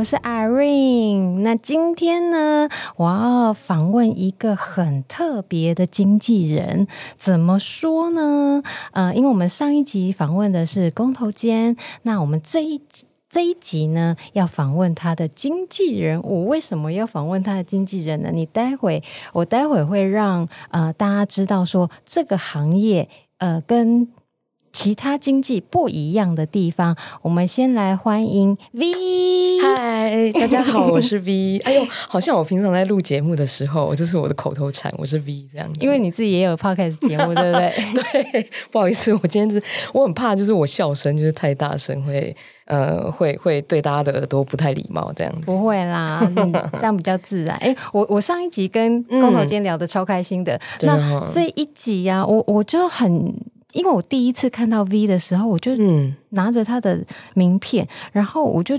[0.00, 1.40] 我是 Irene。
[1.40, 6.86] 那今天呢，我要访问一个很特别的经纪人。
[7.18, 8.62] 怎么说呢？
[8.92, 12.80] 呃，因为我们上一集访问的是工头坚，那我们这一
[13.28, 16.18] 这一集呢，要访问他的经纪人。
[16.22, 18.30] 我为什么要访问他的经纪人呢？
[18.32, 19.02] 你待会，
[19.34, 24.08] 我待会会让呃大家知道说这个行业呃跟。
[24.72, 28.86] 其他经济不一样的地方，我们先来欢迎 V。
[29.62, 31.58] 嗨，大家好，我是 V。
[31.66, 35.80] 哎呦，好像我平常在录节目的时候，这是我的口头禅，我是 V 这样子。
[35.80, 37.72] 因为你自己也有 podcast 节目，对不对？
[38.32, 39.62] 对，不好意思，我今天是
[39.92, 42.34] 我很怕，就是我笑声就是太大声，会
[42.66, 45.40] 呃会会对大家的耳朵不太礼貌这样子。
[45.44, 47.56] 不会啦，嗯、这样比较自然。
[47.60, 53.34] 哎，我我上一集跟工头坚聊得超开心的，嗯、那这一集呀、啊，我我就很。
[53.72, 55.72] 因为我第一次看到 V 的时候，我就
[56.30, 57.04] 拿着他的
[57.34, 58.78] 名片，嗯、然后我就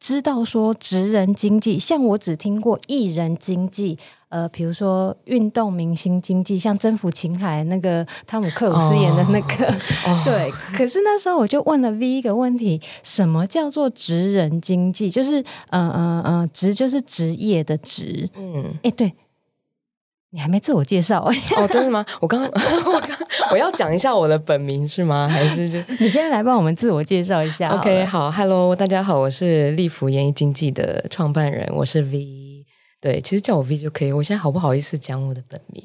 [0.00, 9.66] 知道说职人经济，像我只听过艺人经济，呃，比如说运动明星经济，像征服情海那个汤姆克鲁斯演的那个，
[10.06, 10.50] 哦、 对。
[10.76, 15.10] 可是那时候我就问了 V 一个问题：什么叫做职人经济？
[15.10, 19.12] 就是呃呃呃，职就是职业的职，嗯，哎，对。
[20.30, 21.32] 你还没自我介绍哦？
[21.68, 22.04] 真的吗？
[22.20, 22.50] 我刚刚
[22.92, 23.10] 我刚
[23.52, 25.26] 我要讲一下我的本名是吗？
[25.26, 27.70] 还是就 你先来帮我们自我介绍一下？
[27.78, 32.66] OK，好，Hello，大家好，我是立福演艺经纪的创办人，我是 V。
[33.00, 34.12] 对，其实叫我 V 就可以。
[34.12, 35.84] 我现在好不好意思讲我的本名？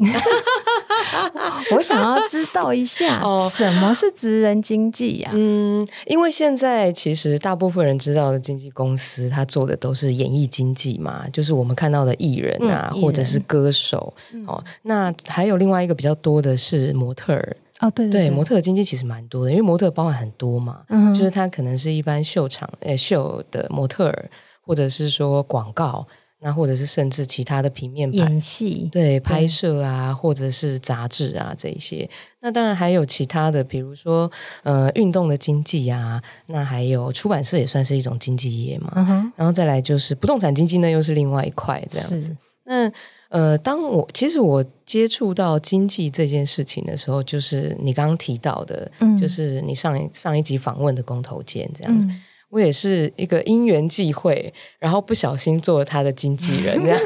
[1.75, 5.31] 我想要知道一下， 什么是职人经纪呀？
[5.33, 14.13] 嗯，因为现在其实大部分人知道的经纪公司，他做的都是演艺经纪嘛，就是我们看到的艺人啊，嗯、或者是歌手。
[14.31, 17.55] 嗯、哦，那还有另外一个比较多的是模特儿。
[17.79, 24.29] 哦，对对，模特儿经纪其实蛮多的，因为模特儿包含很多嘛，嗯、就是他可能是一般秀场诶秀的模特儿，
[24.65, 26.05] 或者是说广告。
[26.43, 32.07] 那或者是甚至其他的平面演戏，对拍摄啊，或者是杂志啊这一些。
[32.41, 34.29] 那当然还有其他的，比如说
[34.63, 38.91] 呃运动的经济啊，那还有出版社也算是一种经济业嘛。
[38.97, 42.35] 嗯、然后再来就是不动产经济呢，又是另外一块这样子。
[42.65, 42.91] 那
[43.29, 52.05] 呃，当我其实我接触到经济这件事情的时候，就是你刚刚提到的，嗯、就是你上一上一集访问的公投间这样子。
[52.07, 52.21] 嗯
[52.53, 56.79] 我也是一个因缘际会，然后不小心做了他的经纪人。
[56.83, 56.99] 这样，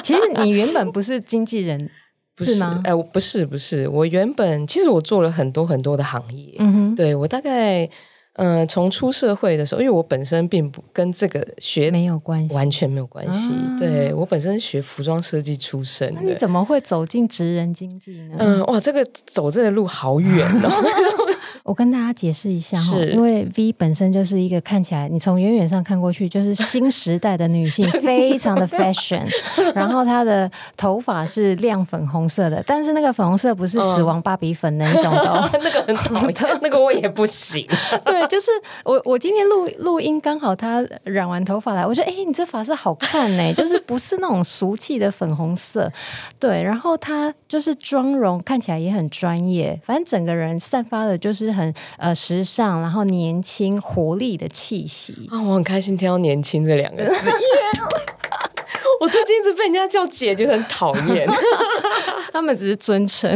[0.00, 1.90] 其实你原本不是经纪人，
[2.36, 2.80] 不是吗？
[2.84, 3.88] 哎，不是，不是。
[3.88, 6.54] 我原本其实我做了很多很多的行业。
[6.58, 7.88] 嗯哼，对，我大概
[8.40, 13.52] 呃，从出社会的时候，因为我本身并不跟这个学没有关系，完全没有关系。
[13.52, 18.36] 啊、对，我本身学服装设计出身，那你怎么会走进职人经济呢？
[18.38, 20.70] 嗯，哇，这个走这个路好远哦。
[21.62, 29.28] 我跟大家解释一下哈，因为 V 本身就是一个看起来，你从远远上看过去就是新时代的女性， 非常的 fashion。
[29.74, 35.94] 然后她的头发是亮粉红色的，但是那个粉红色不是死亡芭比粉那一种的，那个很
[36.32, 37.64] 讨厌，那个我也不行。
[38.04, 38.50] 对，就是
[38.84, 45.92] 我我今天录录音刚好他染完头发来，我觉得哎，你这发色好看呢， 就是不是那种俗气的粉红色。
[46.38, 51.50] 对，然后他就是妆容看起来也很专业，反正整个人散发的就是。
[51.50, 55.42] 很呃时尚，然后年轻活力的气息啊！
[55.42, 57.12] 我很开心听到“年轻”这两个字。
[59.00, 61.26] 我最近一直被人家叫姐，就很讨厌。
[62.30, 63.28] 他们只是尊称。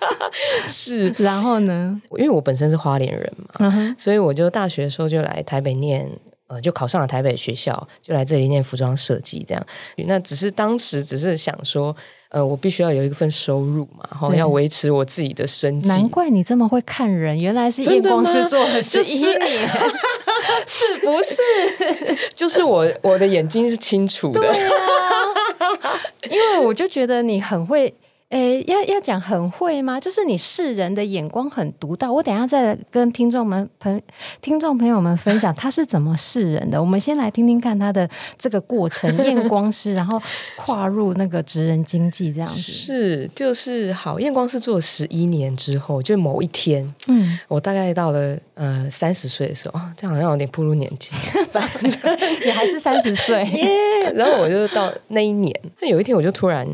[0.66, 2.00] 是，然后呢？
[2.16, 6.10] 因为我本身是花莲人嘛，所以我就大学的时候就来台北念，
[6.48, 9.44] 呃，就考上了台北学校，就来这里念服装设计。
[9.46, 9.66] 这样，
[10.06, 11.94] 那只是当时只是想说。
[12.34, 15.86] 呃，我必须要有一份收入嘛，然后要维持我自己的生计。
[15.86, 19.40] 难怪你这么会看人，原来是验光师做的，是一年，
[20.66, 22.18] 是不是？
[22.34, 24.40] 就是我我的眼睛是清楚的，
[26.28, 27.94] 因为我就觉得你很会。
[28.34, 30.00] 诶，要要讲很会吗？
[30.00, 32.12] 就是你世人的眼光很独到。
[32.12, 34.02] 我等一下再跟听众们朋
[34.40, 36.80] 听众朋友们分享他是怎么世人的。
[36.80, 40.20] 我们先来听听看他的这个过程，验光师，然后
[40.56, 42.56] 跨入那个职人经济这样子。
[42.58, 44.18] 是，就是好。
[44.18, 51.12] 验光师做了十一年之后，就某一天，嗯，我大概到了呃三十岁的时候，这样好像有点步入年纪，
[51.52, 53.68] 反正 你还是三十岁耶。
[54.10, 56.66] Yeah, 然后我就到那一年，那有一天我就突然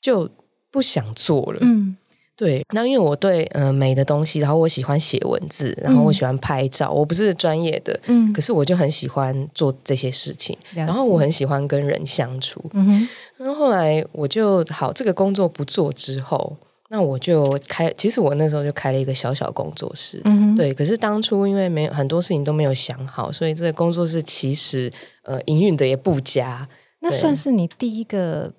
[0.00, 0.30] 就。
[0.78, 1.96] 不想做了，嗯，
[2.36, 2.64] 对。
[2.72, 6.86] 那因为我对呃美的东西，然后我喜欢写文字，然后我喜欢拍照。
[6.92, 10.56] 嗯、我不是专业的，嗯，可是我就很喜欢做这些事情。
[10.72, 13.08] 然后我很喜欢跟人相处，嗯哼。
[13.38, 16.56] 然后后来我就好，这个工作不做之后，
[16.90, 20.72] 那我就开，其实我那时候就开了一个小小工作室，嗯哼，对。
[20.72, 24.92] 可是当初因为没有很多事情都没有想好，所以这个工作室其实
[25.24, 26.68] 呃营运的也不佳。
[27.00, 28.52] 那算是你第一个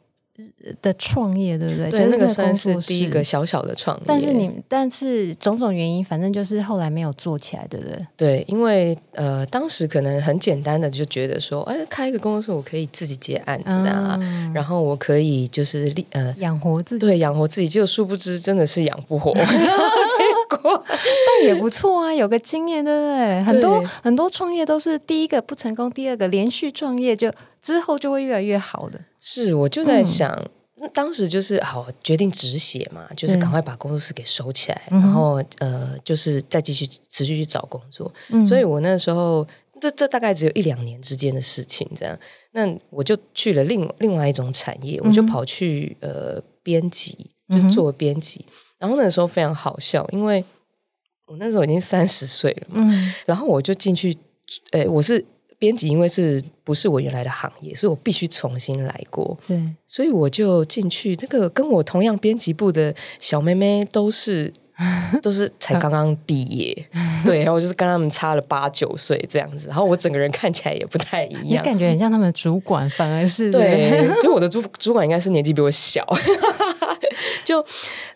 [0.82, 1.90] 的创业，对不对？
[1.90, 4.04] 对，那个算是第一个小小的创业。
[4.06, 8.08] 但是你，但是种种原因，反正就是后来没有做起来，对不对？
[8.16, 17.68] 对，因为呃，当时可能很简单的就觉得说，哎，开一个工作室，我可以自己接案子啊，嗯、然后我可以就是呃养活自己，对，养活自己。
[17.68, 19.34] 结果殊不知，真的是养不活。
[19.40, 23.44] 结果， 但也不错啊，有个经验，对不对？
[23.44, 29.00] 很多很多创业都是第一个不成功，第二个连续创业就之后就会越来越好的。
[29.20, 30.32] 是，我就在想，
[30.82, 38.12] 嗯、当时就是好决定止血嘛，就是赶快把工作室给收起来，嗯、然后呃，就是再继续持续去找工作。
[38.30, 39.46] 嗯、所以我那时候，
[39.82, 42.18] 这这大概只有一两年之间的事情，这样，
[42.52, 48.46] 那我就去了另另外一种产业，我就跑去呃编辑，就是做编辑。
[48.48, 50.44] 嗯、然后那时候非常好笑，因为
[51.28, 54.18] 我那时候已经三十岁了嘛，嗯、然后我就进去，
[54.72, 55.26] 哎，我是。
[55.60, 59.38] 编辑因为是不是我原来的行业，所以我必须重新来过。
[59.46, 61.16] 对，所以我就进去。
[61.22, 64.52] 那个跟我同样编辑部的小妹妹都是
[65.22, 66.88] 都是才刚刚毕业，
[67.26, 69.68] 对，然后我就是跟他们差了八九岁这样子。
[69.68, 74.08] 然后我整个人看起来也不太一样，你感觉很像他们的主管，反而是对。
[74.22, 76.06] 所以我的主主管应该是年纪比我小。
[77.44, 77.66] 就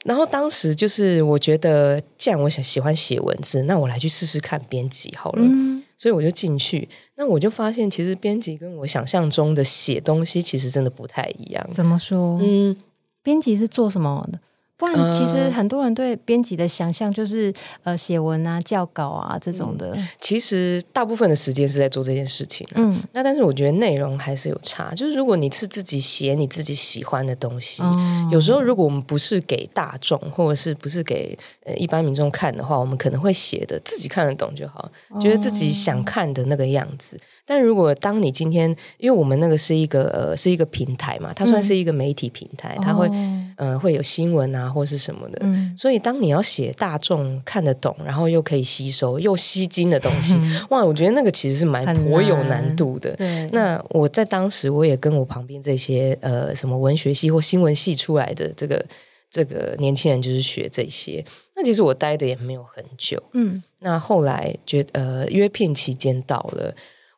[0.06, 5.42] 然后当时就是我觉得，既然我想喜欢写文字，那我来去试试看编辑好了。
[5.44, 6.88] 嗯，所以我就进去。
[7.16, 11.70] 那我就发现，其实编辑跟我想象中的写东西，其实真的不太一样。
[11.74, 12.40] 怎么说？
[12.42, 12.76] 嗯，
[13.22, 14.40] 编辑是做什么的？
[14.76, 17.54] 不然，其实很多人对编辑的想象就是
[17.84, 19.94] 呃写文啊、校稿啊这种的。
[19.96, 22.76] 嗯，其实大部分的时间是在做这件事情啊。
[22.76, 24.94] 嗯，那但是我觉得内容还是有差。
[24.94, 34.92] 就是如果你是自己写你自己喜欢的东西，哦，有时候如果我们不是给大众，或者是不是给呃一般民众看的话，我们可能会写的自己看得懂就好，
[35.22, 37.18] 觉得自己想看的那个样子。
[37.46, 43.10] 但如果当你今天，因为我们那个是一个呃是一个平台嘛，它算是一个媒体平台，嗯、它会
[43.58, 53.14] 呃会有新闻啊或是什么的，嗯、所以当你要写大众看得懂，然后又可以吸收又吸睛的东西，嗯、哇，我觉得那个其实是蛮颇有难度的。
[53.18, 58.86] 对，那我在当时我也跟我旁边这些呃什么文学系或新闻系出来的这个
[59.30, 61.24] 这个年轻人就是学这些，
[61.58, 66.74] 那其实我待的也没有很久，嗯，那后来觉呃约聘期间到了。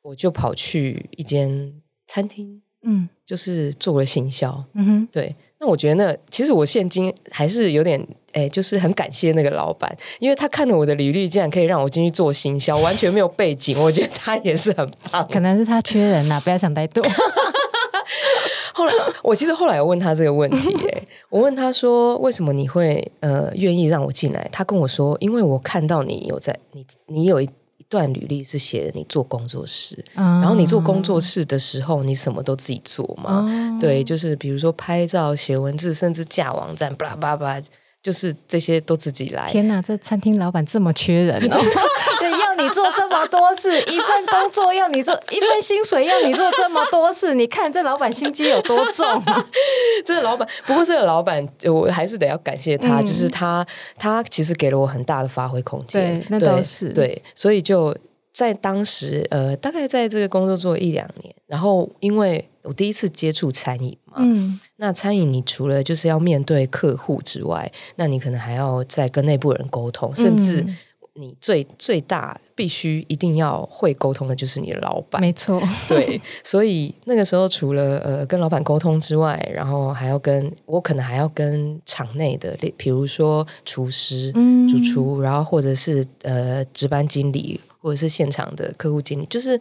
[0.05, 1.73] 我就跑去一间
[2.05, 5.35] 餐厅，嗯，就是做了行销，嗯哼，对。
[5.59, 7.99] 那我觉得那其实我现今还是有点，
[8.33, 15.27] 哎，就是很感谢那个老板，因为他看了我的履历，竟然可以让我进去做行销，完全没有背景，我觉得他也是很棒。
[15.31, 17.03] 可能是他缺人呐、啊，不要想太多。
[18.75, 18.93] 后来
[19.23, 24.47] 我其实后来有问他这个问题，哎，我问他说，为什么你会呃愿意让我进来？
[24.51, 27.49] 他跟我说，因为我看到你有在，你你有一。
[27.89, 33.45] 段履历是写你做工作室，嗯、然后你做工作室的时候，你什么都自己做嘛？
[33.47, 37.61] 嗯、对，就是比如说拍照、写文字，甚至架网站，巴拉巴拉，
[38.05, 39.49] 就是这些都自己来。
[39.49, 41.57] 天哪，这餐厅老板这么缺人哦！
[42.21, 49.43] 对，要你做这么多事，一份工作要你做一份薪水，要你做这么多事，你看这老板心机有多重啊？
[50.05, 53.65] 这个老板，不过这个老板，我还是得要感谢他，嗯、就是他，
[53.97, 56.13] 他其实给了我很大的发挥空间。
[56.13, 57.97] 对，那倒是对，对，所以就
[58.31, 70.61] 在当时，呃，大概在这个工作做一两年，然后因为我第一次接触餐饮嘛，嗯，那餐饮你除了就是要面对客户之外，那你可能还要再跟内部人沟通，甚至。
[70.61, 70.77] 嗯
[71.17, 89.57] 你最最大必须一定要会沟通的就是你的老板，没错，对， 所以那个时候除了呃跟老板沟通之外，然后还要跟我可能还要跟场内的，比如说厨师、嗯、主厨，然后或者是呃值班经理，或者是现场的客户经理，就是。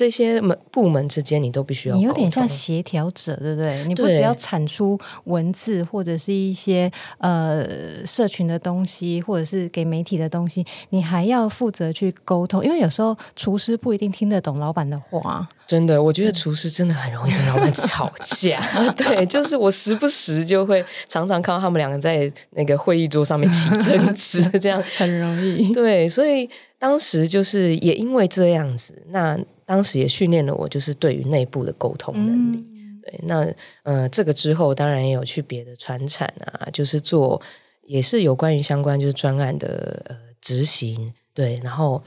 [0.00, 1.94] 这些门部门之间，你都必须要。
[1.94, 3.84] 你有点像协调者，对不对？
[3.84, 7.66] 你不只要产出文字或者是一些呃
[8.06, 12.64] 社群的东西，或者是给媒体的东西，你还要负责去沟通。
[12.64, 15.46] 因为有时候厨师不一定听得懂老板的话。
[15.66, 18.58] 真的，我觉得厨师真的很容易跟老板吵架。
[18.96, 25.70] 对，就是我时不时就会常常看到他们两个在那个会议桌上面起争执，这样 很容易。
[25.74, 29.38] 对，所以当时就是也因为这样子，那。
[29.70, 32.56] 当时也训练了我，就是对于内部的沟通能力。
[32.56, 37.40] 嗯、对，那呃，这个之后当然也有去别的传产啊，就是做
[37.84, 41.14] 也是有关于相关就是专案的呃执行。
[41.32, 42.02] 对，然后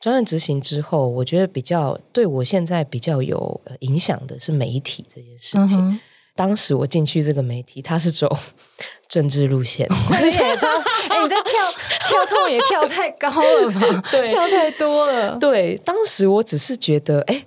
[0.00, 6.00] 专案执行之后，我觉得比较对我现在比较有影响的是媒体这件事情。
[6.34, 8.36] 当时我进去这个媒体，它是走
[9.14, 9.86] 政治路线。
[10.20, 10.72] 你也知道，
[11.08, 11.52] 哎，你在跳
[12.08, 14.02] 跳痛也跳太高了吧？
[14.10, 15.38] 对，跳太多了。
[15.38, 17.46] 对，当时我只是觉得，哎，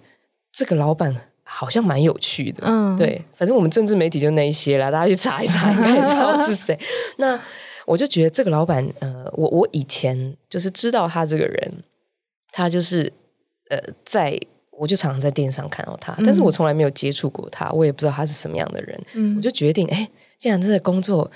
[0.53, 2.63] 这个老板好像蛮有趣的。
[2.65, 6.79] 嗯，对，反正我们政治媒体就那一些啦，大家去查一查，应该知道是谁。
[7.17, 7.37] 那
[7.85, 11.83] 我就觉得这个老板，呃，我我以前就是知道他这个人，
[12.51, 13.11] 他就是
[13.69, 14.39] 呃在。
[14.79, 19.01] 我就常常在电视上看到他，但是我从来没有接触过他，我也不知道他是什么样的人。
[19.15, 20.07] 嗯，我就决定，哎，
[20.37, 21.29] 既然这个工作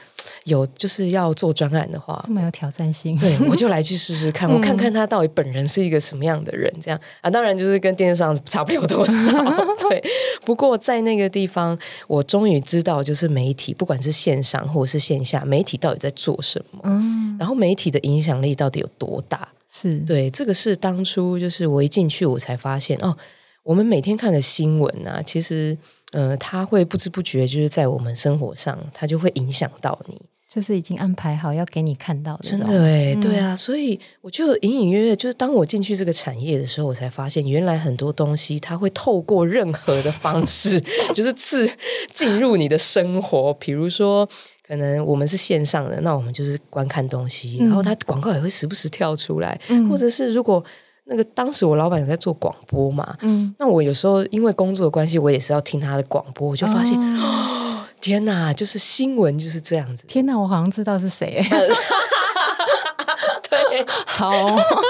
[0.44, 6.72] 有就是要做专案的话，这么有挑战性，对，我就 来去试试看，我看看他到底本人是一个什么样的人。
[6.80, 9.32] 这样啊，当然就是跟电视上差不了多少。
[9.90, 10.04] 对，
[10.46, 11.78] 不过在那个地方，
[12.08, 19.48] 我终于知道，就是媒体，不管是线上或者是线下，媒体到底在做什么，嗯，然后媒体的影响力到底有多大。
[19.68, 23.18] 是对，这个是当初就是我一进去，我才发现哦，
[23.64, 25.78] 我们每天看的新闻啊，其实
[26.12, 32.44] 呃，它会不知不觉就是在我们生活上，它就会影响到你，就是已经安排好要给你看到的。
[32.44, 40.80] 真的哎，嗯、对啊，所以我就隐隐约约，就是当我进去这个产业的时候，我才发现原来很多东西它会透过任何的方式，
[41.14, 41.70] 就是刺
[42.14, 44.28] 进入你的生活，比如说。
[44.68, 50.64] 可能我们是线上的，那我们就是观看东西，嗯、然后它广告也会时不时跳出来，嗯、或者是如果
[51.12, 57.20] 那个当时我老板有在做广播嘛，嗯，那我有时候因为工作的关系，我也是要听他的广播，我就发现，哦。
[57.22, 61.44] 哦、 天哪，就是新闻就是这样子，天哪，我好像知道是谁，
[63.50, 64.32] 对，好，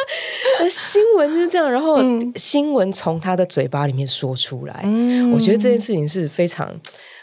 [0.69, 6.71] 新闻就是这样，然后、嗯、新闻从他的嘴巴里面说出来，嗯、我觉得这件事情是非常，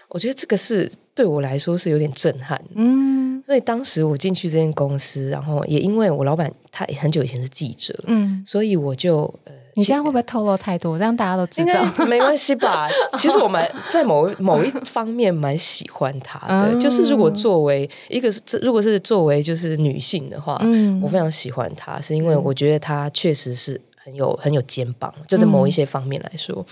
[0.09, 0.91] 我觉得这个是。
[1.19, 10.99] 对我来说是有点震撼，嗯，所以当时我进去这间公司，然后也因为我老板他很久以前是记者，嗯，所以我就呃，你这样会不会透露太多？
[10.99, 12.87] 让大家都知道，没关系吧？
[13.17, 26.67] 其实我蛮在某某一方面蛮喜欢他的，嗯、就是如果作为一个是如果是作为就是女性的话，嗯，我非常喜欢他，是因为我觉得他确实是很有很有肩膀，就在某一些方面来说，嗯、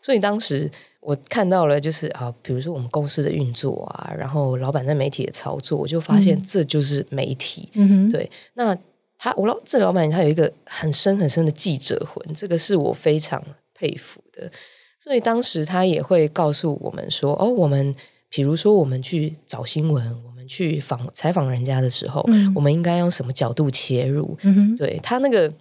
[0.00, 0.70] 所以当时。
[1.04, 7.68] 我看到了，就是啊，比如说我们公司的运作啊，然后老板在媒体的操作，我就发现这就是媒体。
[7.74, 8.30] 嗯哼，对。
[8.54, 8.74] 那
[9.18, 13.42] 他，我老这老板他有一个很深很深的记者魂，这个是我非常
[13.74, 14.50] 佩服的。
[14.98, 17.94] 所以当时他也会告诉我们说，哦，我们
[18.30, 24.38] 比如说我们去找新闻，我们去访采访人家的时候，嗯、我们应该用什么角度切入？
[24.40, 25.52] 嗯哼，对，他那个，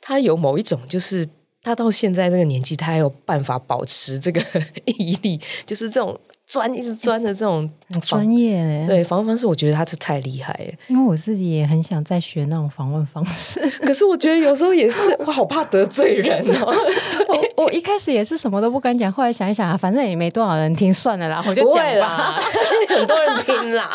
[0.00, 1.24] 他有某一种就是。
[1.62, 4.40] 他到现在这个年纪，他还有办法保持这个
[4.86, 8.84] 毅力，就是这种钻一直钻的这种很专业诶。
[8.86, 10.72] 对，访问方式，我觉得他是太厉害了。
[10.88, 16.74] 因为我自己也很想再学那种访问方式， 可是我觉得有时候也是，我好怕得罪人哦。
[17.56, 22.40] 我我一开始也是什么都不敢讲，后来想一想啊，反正也没多少人听，算了啦，我就讲吧。
[22.88, 23.90] 很多人听啦。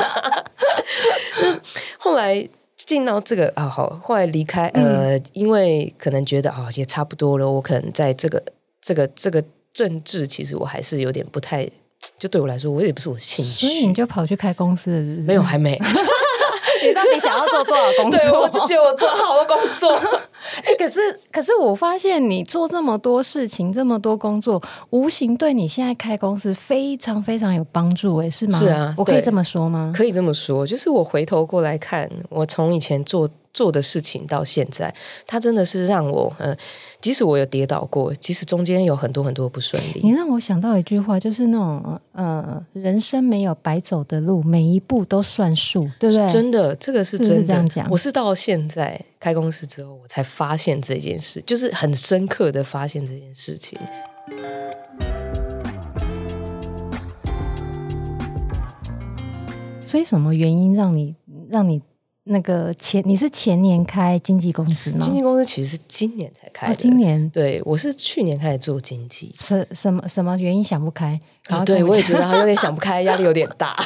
[1.98, 2.48] 后来。
[2.85, 7.51] 进到这个啊，好，后来离开，呃，嗯、因为可能觉得啊，也差不多了。
[7.51, 8.43] 我可能在这个、
[8.81, 11.67] 这个、这个政治，其实我还是有点不太，
[12.19, 13.67] 就对我来说，我也不是我的兴趣。
[13.67, 15.21] 所以你就跑去开公司了是不是？
[15.23, 15.79] 没有，还没。
[16.87, 18.19] 你到底想要做多少工作？
[18.19, 19.91] 对，我就觉得我做好多工作。
[20.63, 24.61] 哎、欸，可是可是我发现你做这么多事情，这么多工作，
[24.91, 28.59] 无形对你现在开公司非常非常有帮助，哎，是吗？
[28.59, 29.91] 是啊，我可以这么说吗？
[29.95, 33.29] 可以这么说，就是我回头过来看，我从以前做。
[33.55, 34.93] 做的事情到现在，
[35.25, 36.57] 它真的是让我，嗯、呃，
[37.05, 46.27] 即使我有跌倒过，即使中间有很多很多不顺利，你让我想到一句话，就是那种，呃，人生没有白走的路，每一步都算数，对不对？
[46.27, 47.35] 真的，这个是真的。
[47.35, 53.77] 是是这样讲，我是到现在开公司之后，我才发现这件事，就是很深刻的发现这件事情。
[59.85, 61.15] 所以，什么原因让你
[61.51, 61.83] 让你？
[62.27, 64.98] 那个前你是前年开经纪公司吗？
[65.00, 66.74] 经纪公司其实是今年才开的。
[66.74, 69.32] 哦，今年对，我是去年开始做经纪。
[69.36, 71.20] 什什么什么原因想不开？
[71.49, 73.75] 啊，对我也觉得有点想不开， 压力有点大。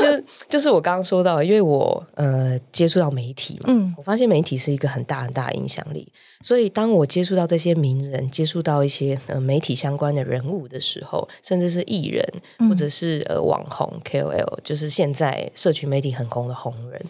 [0.00, 6.10] 就就是我刚刚说到，因为我呃接触到媒体嘛，嗯，我发现媒体是一个很大很大的影响力，
[6.40, 12.24] 所以当我接触到这些名人，接触到一些呃媒体相关的人物的时候，甚至是艺人
[12.68, 17.04] 或者是呃网红 KOL，就是现在社群媒体很红的红人，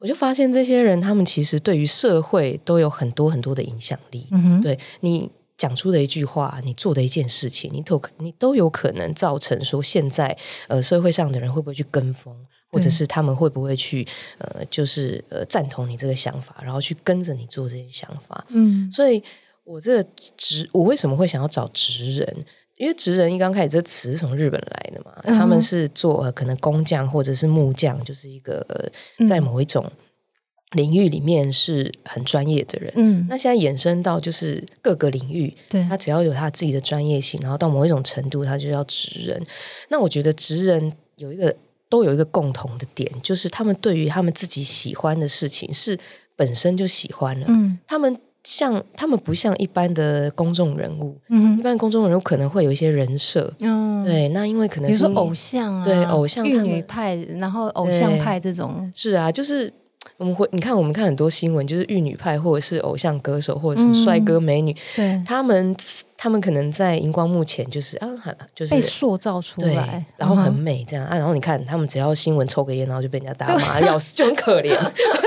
[0.00, 4.26] 我就发现这些人他们其实对于社会都有很多很多的影响力。
[4.30, 5.30] 嗯哼，对你。
[5.56, 10.36] 讲出的一句话，你做的一件事情，你都你都有可能造成说现在
[10.68, 12.34] 呃社会上的人会不会去跟风，
[12.70, 14.06] 或者是他们会不会去
[14.38, 18.44] 呃就是呃赞同你这个想法，然后去跟着你做这些想法。
[18.48, 19.22] 嗯，所以
[19.64, 22.44] 我这个职我为什么会想要找职人？
[22.76, 28.66] 因为职人一刚开始这词是从日本来的嘛，嗯、他们是做可能工匠或者是木匠，就是一个
[29.28, 29.88] 在某一种
[30.72, 32.92] 领域里面是很专业的人。
[32.96, 39.40] 嗯，那现在衍生到就是各个领域，对，他只要有他自己的专业性，然后到某一种程度，他就要职人。
[39.88, 41.54] 那我觉得职人有一个
[41.88, 45.98] 都有一个共同的点，就是他们对于他们自己喜欢的事情是
[46.36, 47.46] 本身就喜欢了。
[47.48, 48.16] 嗯，他们。
[48.46, 59.72] 像他们不像一般的公众人物，嗯，一般公众人物可能会有一些人设，嗯，对，那因为可能是偶像啊，对，偶像、玉女派，然后偶像派这种，是啊，就是
[60.16, 65.76] 我们会你看，我们看很多新闻，就是玉女派或者是偶像歌手或者什么帅哥美女，对，他们
[66.16, 68.08] 他们可能在荧光幕前就是啊，
[68.54, 74.78] 就是被塑造出来，然后很美这样啊，然后你看他们只要新闻抽个烟，然后就被人家打骂，要死就很可怜。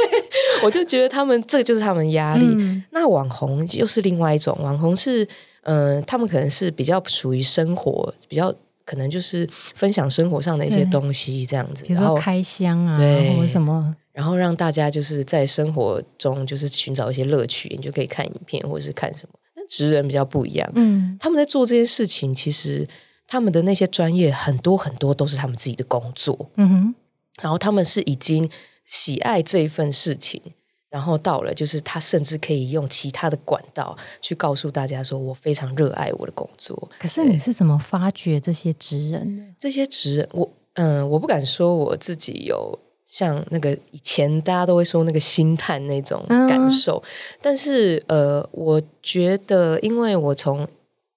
[0.64, 2.46] 我就觉得他们这就是他们压力。
[2.48, 5.24] 嗯、那网红又是另外一种，网红是
[5.64, 8.52] 嗯、呃，他们可能是比较属于生活，比较
[8.84, 19.38] 可能就是分享生活上的一些东西这样子，比如说开箱啊，对，或者什么，然后让大家就是在生活中就是寻找一些乐趣，你就可以看影片或者是看什么。
[19.54, 22.88] 但职人比较不一样，嗯，他们在做这些事情，其实
[23.28, 26.96] 他们的那些专业很多很多都是他们自己的工作，嗯哼，
[27.44, 28.50] 然后他们是已经。
[28.90, 30.42] 喜爱这一份事情，
[30.90, 39.44] 然后到了，就是他甚至可以用其他的管道去告诉大家说：“我非常热爱我的工作。”可是你是怎么发掘这些职人呢？
[39.60, 47.10] 这些职人，我嗯、呃，我不敢说我自己有像那个以前大家都会说那个星探那种感受，嗯、
[47.42, 50.68] 但是呃，我觉得，因为我从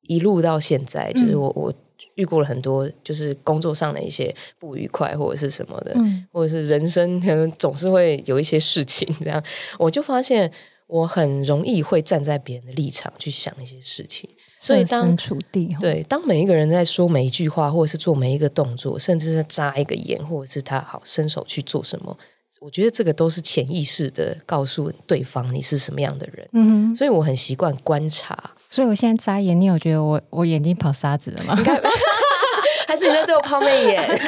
[0.02, 1.75] 一路到现在，就是我、嗯、我。
[2.16, 9.42] 遇过了很多，就是工作上的一些不愉快，或者是什么的，嗯、或者是人生可能总是会有一些事情这样。
[9.78, 10.50] 我就发现
[10.87, 14.28] 我很容易会站在别人的立场去想一些事情，
[14.62, 22.15] 所以当处地对当每一个人在说每一句话，或者是做每一个动作，甚至是眨一个眼，或者是他好伸手去做什么，
[22.61, 26.47] 我觉得这个都是潜意识的告诉对方你是什么样的人。
[26.52, 28.50] 嗯，所以我很习惯观察。
[28.69, 31.56] 所以我现在眨眼，你有觉得我我眼睛跑沙子了吗？
[32.91, 34.03] 还是你在对我抛媚眼？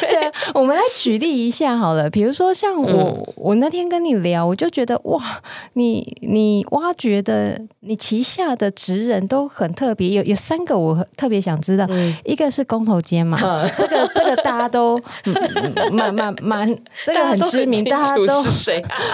[0.00, 2.08] 对，我们来举例一下好了。
[2.08, 5.40] 比如说，像我，嗯、我那天跟你聊，我就觉得哇，
[5.74, 10.08] 你你挖掘的，你旗下的职人都很特别。
[10.08, 14.98] 有有三个我特别想知道，嗯、一个是工头坚嘛，嗯、这个这个大家都
[15.92, 18.42] 蛮蛮蛮，这个很知名，大家都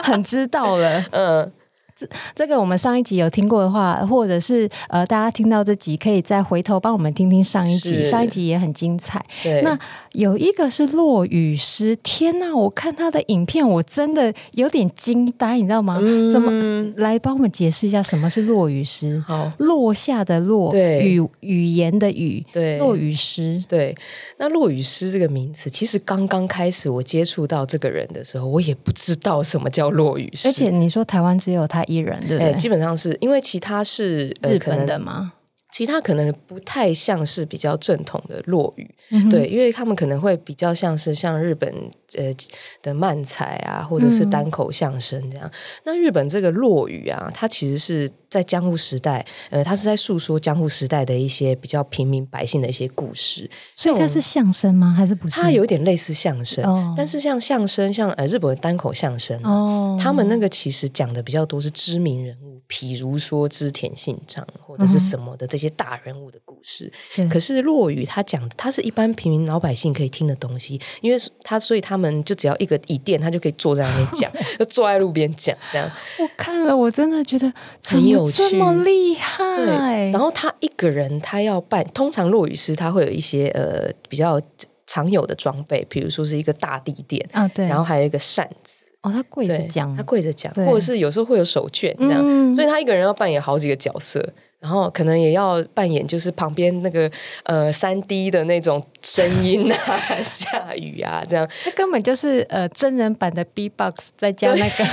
[0.04, 1.04] 很知道了。
[1.10, 1.52] 嗯。
[1.96, 9.24] 这这个我们上一集有听过的话，或者是呃，大家听到这集可以再回头帮我们听听上一集，上一集也很精彩。
[9.42, 9.78] 对，那
[10.12, 12.54] 有一个是落雨师，天呐！
[12.54, 15.98] 我看他的影片，我真的有点惊呆，你知道吗？
[16.02, 16.52] 嗯、怎么
[16.96, 19.18] 来帮我们解释一下什么是落雨师？
[19.26, 23.64] 好，落下的落，对，语语言的语，对，落雨师。
[23.66, 23.96] 对，
[24.36, 30.46] 那落雨师这个名词，其实刚刚开始我接触到这个人的时候，我也不知道什么叫落雨师。
[30.48, 31.85] 而且你说台湾只有他。
[31.86, 32.52] 艺人对不对？
[32.58, 35.32] 基本上是因为其他是日本的吗？
[35.72, 42.34] 其他可能不太像是比较正统的落语，嗯、对，因为他们可能会比较像是像日本呃
[42.82, 45.46] 的漫才啊，或者是单口相声这样。
[45.46, 45.52] 嗯、
[45.84, 53.48] 那日本这个落语啊，它其实是在江户时代，呃，它是在诉说江户时代的一些比较平民百姓的一些故事。
[53.74, 54.94] 所以它是相声吗？
[54.96, 55.40] 还是不是？
[55.40, 62.56] 它有点类似相声，哦、但是像相声，像呃日本的单口相声、啊，哦，他们那个其实讲的比较多是知名人物。
[62.68, 75.90] 譬如说织田信长或者是什么的这些大人物的故事，嗯、可是落语他讲的，他是一般平民老百姓可以听的东西，因为他所以他们就只要一个椅垫，他就可以坐在那边讲， 就坐在路边讲这样。
[76.18, 77.52] 我看了，我真的觉得
[77.84, 79.44] 很有趣，这么厉害。
[79.56, 84.40] 对，然后他一个人他要扮，通常落雨师他会有一些呃比较
[84.86, 88.84] 常有的装备，比如说是一个大地垫啊，对，然后还有一个扇子。
[89.02, 94.20] 哦，他跪着讲，他跪着讲，或者是有时候会有手绢这样，嗯、所以他一个人要扮演好几个角色。
[94.66, 97.08] 然后可能也要扮演，就是旁边那个
[97.44, 101.48] 呃三 D 的那种声音啊， 下雨啊，这样。
[101.62, 104.84] 他根本就是呃真人版的 B-box，再加那个，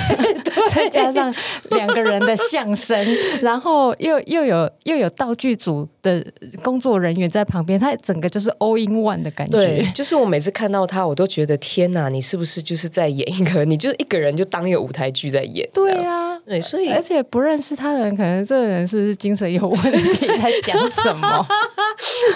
[0.43, 0.43] 对
[0.74, 1.34] 再加上
[1.70, 2.98] 两个人的相声，
[3.42, 6.24] 然后又又有又有道具组的
[6.62, 9.58] 工作人员在旁边，他整个就是 all in one 的感觉。
[9.58, 13.64] 对，就是我每次看到他，我都觉得天哪，你是不是就是在演一个？
[13.64, 15.68] 你就是一个人就当一个舞台剧在演。
[15.72, 19.44] 对啊，对，所以而且不认识他的人，可能这个人是不是精神？
[19.54, 19.78] 有问
[20.14, 21.46] 题 在讲什么？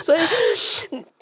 [0.03, 0.21] 所以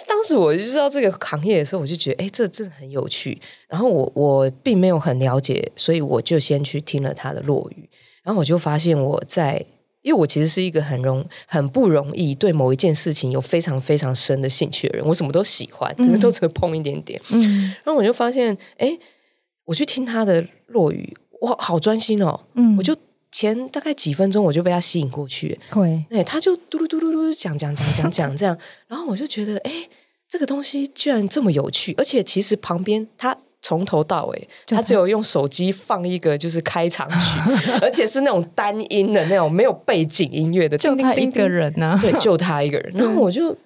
[0.07, 3.39] 当时我就知道这个行业的时候，我就觉得，哎，这真的很有趣。
[3.69, 7.89] 然后我我并没有很了解，所以我就先去听了他的落语。
[8.23, 9.65] 然后我就发现，我在
[10.03, 17.21] 因为我其实是一个很容很不容易对某一件事情有非常非常深的兴趣的人，我什么都喜欢，可能都只会碰一点点。
[17.31, 18.97] 嗯，然后我就发现，哎，
[19.65, 22.39] 我去听他的落语，我，好专心哦。
[22.55, 22.97] 嗯，我就
[23.39, 25.59] 前大概几分钟，我就被他吸引过去。
[25.71, 28.57] 会，对，他就嘟噜嘟噜嘟讲讲讲讲讲这样，
[28.89, 29.71] 然后我就觉得，哎，
[30.29, 33.37] 这个东西居然这么有趣，而且其实旁边他。
[33.63, 37.41] 从头到尾，他只有用手机放一个就是开场曲，
[37.83, 42.93] 而且是那种单音的那种没有背景音乐的，就他一个人呢、啊，对，就他一个人。
[42.95, 43.57] 然后我就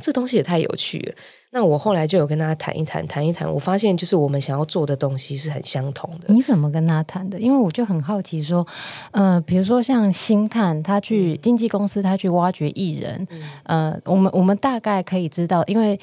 [0.00, 1.14] 这东西也太有趣了。
[1.50, 6.26] 那我后来就有跟他谈一谈，谈一谈，我发现就是我们想要做的东西是很相同的。
[6.28, 7.40] 你怎么跟他谈的？
[7.40, 8.66] 因为我就很好奇，说，
[9.12, 13.26] 呃，比如说像星探，他去经纪公司，他去挖掘艺人，
[13.64, 15.98] 嗯、呃，我们我们大概可以知道，因为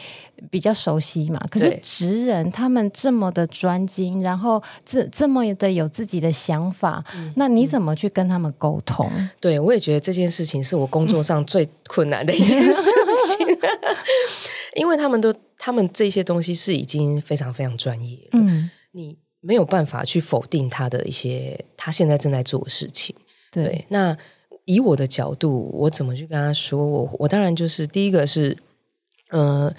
[0.49, 1.39] 比较熟悉嘛。
[1.51, 9.08] 可是职人他们这么的专精，然后这这么的有自己的想法，嗯、那你怎么去跟他们沟通？
[9.39, 12.81] 对，我也觉得这件事情是我工作上最困难的一件事
[13.38, 13.44] 情。
[14.75, 23.15] 因为他们都，他们这些东西是已经非常非常专业了，嗯，你没有办法去否定他的一些他现在正在做的事情。
[23.51, 24.17] 对，对，那
[24.65, 26.86] 以我的角度，我怎么去跟他说？
[26.86, 28.58] 我我当然就是第一个是，
[29.30, 29.73] 呃，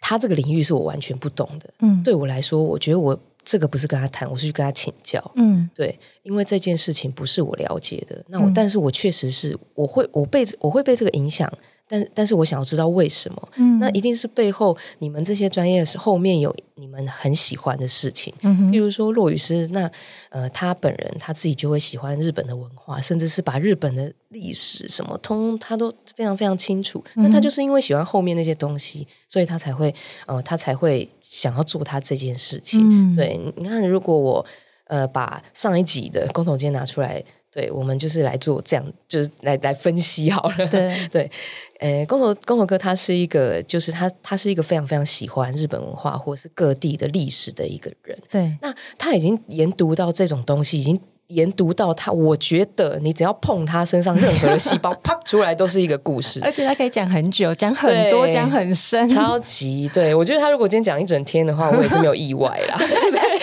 [0.00, 11.52] 他这个领域是我完全不懂的，嗯，对我来说，我觉得我这个不是跟他谈，我是去跟他请教，嗯，对，因为这件事情不是我了解的，那我，嗯，但是我确实是我会我被我会被这个影响。
[11.86, 13.48] 但但是我想要知道为什么？
[13.56, 18.32] 嗯，那一定是背后你们这些专业是后面有你们很喜欢的事情。
[18.72, 19.90] 比如说骆雨诗，那
[20.30, 27.04] 呃，他本人他自己就会喜欢日本的文化，甚至是把日本的历史什么通他都非常非常清楚。
[27.16, 29.94] 那他就是因为喜欢后面那些东西，所以他才会
[30.26, 32.80] 呃，他才会想要做他这件事情。
[32.82, 34.46] 嗯，对，你看，如果我
[34.86, 37.22] 呃把上一集的工头间拿出来。
[37.54, 40.66] 对，我们就是来做这样，就是来来分析好了。
[40.66, 41.30] 对 对，
[41.78, 48.18] 诶，工头工头哥他是一个，就是他他是一个非常非常喜欢日本文化或者是各地的历史的一个人。
[48.28, 60.14] 对，那他已经研读到这种东西，已经研读到他，我觉得你只要碰他身上任何的细胞， 啪出来都是一个故事，而且他可以讲很久，讲很多，讲很深，超级对。
[60.14, 62.76] 我觉得他如果今天讲一整天的话，我也是没有意外啦。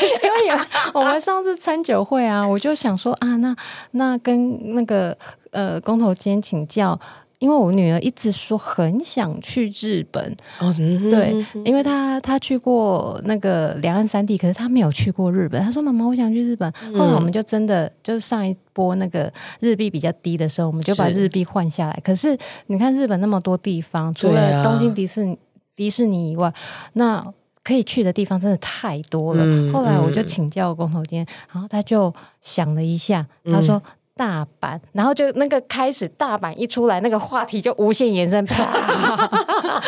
[0.94, 3.56] 我们上次餐酒会啊，我就想说啊，那
[3.92, 5.18] 那跟那个
[5.52, 7.00] 呃工头坚请教，
[7.40, 10.24] 因为我女儿一直说很想去日本，
[10.60, 15.62] 哦嗯、对，因为她她去过那个两岸三地，可是她没有去过日本。
[15.64, 16.72] 她说妈妈，我想去日本。
[16.94, 21.94] 后来我们就真的就是上一波那个日币比较低的时候，我们就把日币换下来。
[21.96, 25.38] 是可是你看日本那么多地方，除了东京迪士尼、啊、
[25.76, 26.54] 迪士尼以外，
[26.94, 27.26] 那
[27.64, 29.44] 可以去的地方真的太多了。
[29.46, 33.82] 嗯、后来我就请教工头坚，然后他就想了一下，嗯、他说
[34.16, 38.64] 大阪，然后就那个开始大阪一出来，那个话题就无限延伸，啪，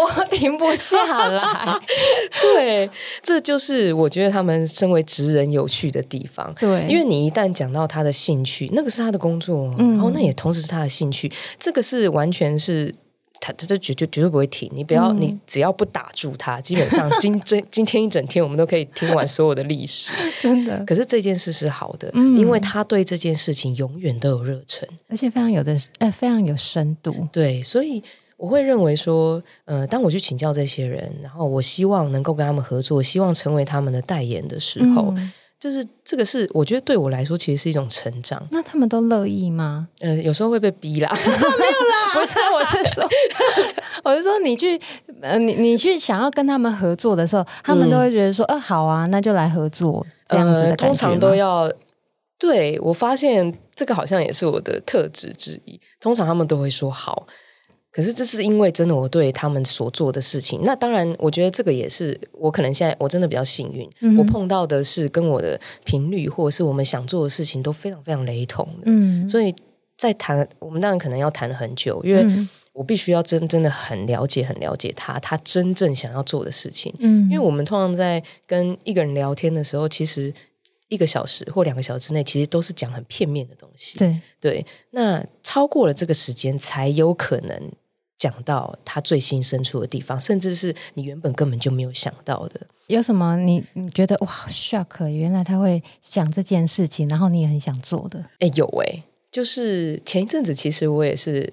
[0.00, 1.80] 我停不下来。
[2.42, 2.88] 对，
[3.22, 6.52] 这就是我觉得他们身为职人有趣的地方。
[6.60, 12.94] 对，因为你一旦讲到他的兴趣，那个是他的工作，嗯、然后那也同时是他的兴趣，这个是完全是。
[13.44, 20.82] 他他就绝绝绝对不会停，你不要，嗯、你只要不打住他，基本上今这今天一整天我们都可以听完所有的历史， 真的。
[20.86, 27.28] 可是这件事是好的，嗯、因为他对这件事情永远都有热忱，而且非常有的，呃，非常有深度。
[27.30, 28.02] 对，所以
[28.38, 35.12] 我会认为说，呃，当我去请教这些人，然后我希望能够跟他们合作，希望成为他们的代言的时候。
[35.18, 35.32] 嗯
[35.64, 38.46] 就是这个是我觉得对我来说其实是一种成长。
[38.50, 39.88] 那他们都乐意吗？
[40.00, 41.10] 呃，有时候会被逼啦。
[41.16, 43.08] 没有啦， 不是，我是说，
[44.04, 44.78] 我是说你去
[45.22, 50.84] 呃，你你去想要跟他们合作的时候，他们都会觉得说，呃，好啊，那就来合作这样子的感觉。
[50.84, 51.72] 通常都要
[52.38, 55.80] 对，我发现这个好像也是我的特质之一。
[55.98, 57.26] 通常他们都会说好。
[57.94, 69.54] 可是这是因为真的我对他们所做的事情，那当然我觉得这个也是我可能现在我真的比较幸运，嗯、我碰到的是跟我的频率或者是我们想做的事情都非常非常雷同的，嗯，所以
[69.96, 72.26] 在谈我们当然可能要谈很久，因为
[72.72, 80.34] 我必须要真真的很了解很了解他他真正想要做的事情，嗯，因为我们通常在跟一个人聊天的时候，其实
[80.88, 84.20] 一个小时或两个小时之内，其实都是讲很片面的东西，对。
[84.40, 87.70] 对，那超过了这个时间才有可能。
[88.24, 92.58] 讲到他最新深处的地方，甚至是你原本根本就没有想到的。
[92.86, 98.24] 有什么你你觉得哇，shock，原来他会想这件事情，然后你也很想做的？
[98.38, 101.52] 哎，有哎，就是前一阵子，其实我也是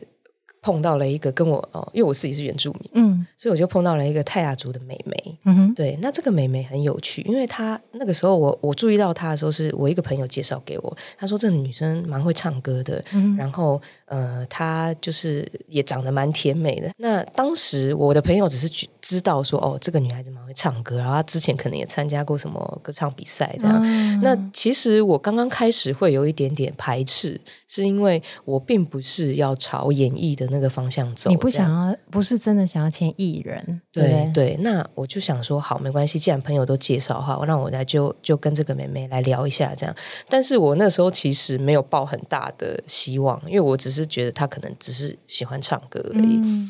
[0.61, 16.91] 碰到了一个跟我哦，因为我自己是原住民，嗯，所以我就碰到了一个泰雅族的美眉，嗯哼，对，那这个美眉很有趣，因为她那个时候我我注意到她的时候，是我一个朋友介绍给我，她说这个女生蛮会唱歌的，嗯，然后呃，她就是也长得蛮甜美的。
[16.97, 18.69] 那当时我的朋友只是
[19.01, 23.81] 知道说哦，这个女孩子蛮会唱歌，然后她之前可能也参加过什么歌唱比赛这样。
[23.83, 30.50] 嗯，那其实我刚刚开始会有一点点排斥，是因为我并不是要朝演艺的。
[30.51, 39.95] 那个方向走，你不想要，不是真的想要签艺人，对对，那我就想说，好，没关系，既然朋友都介绍的话，那我来就就跟这个妹妹来聊一下，这样。
[40.29, 46.39] 但是我那时候其实没有抱很大的希望，因为我只是觉得她可能只是喜欢唱歌而已。
[46.43, 46.69] 嗯、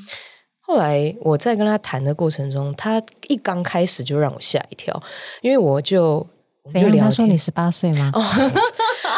[0.62, 5.02] 后来我在跟她谈的过程中，她一刚开始就让我吓一跳，
[5.42, 6.26] 因为我就
[6.72, 6.98] 怎样？
[6.98, 8.12] 她说你十八岁吗？
[8.14, 8.22] 哦，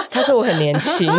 [0.09, 1.11] 她说我很年轻。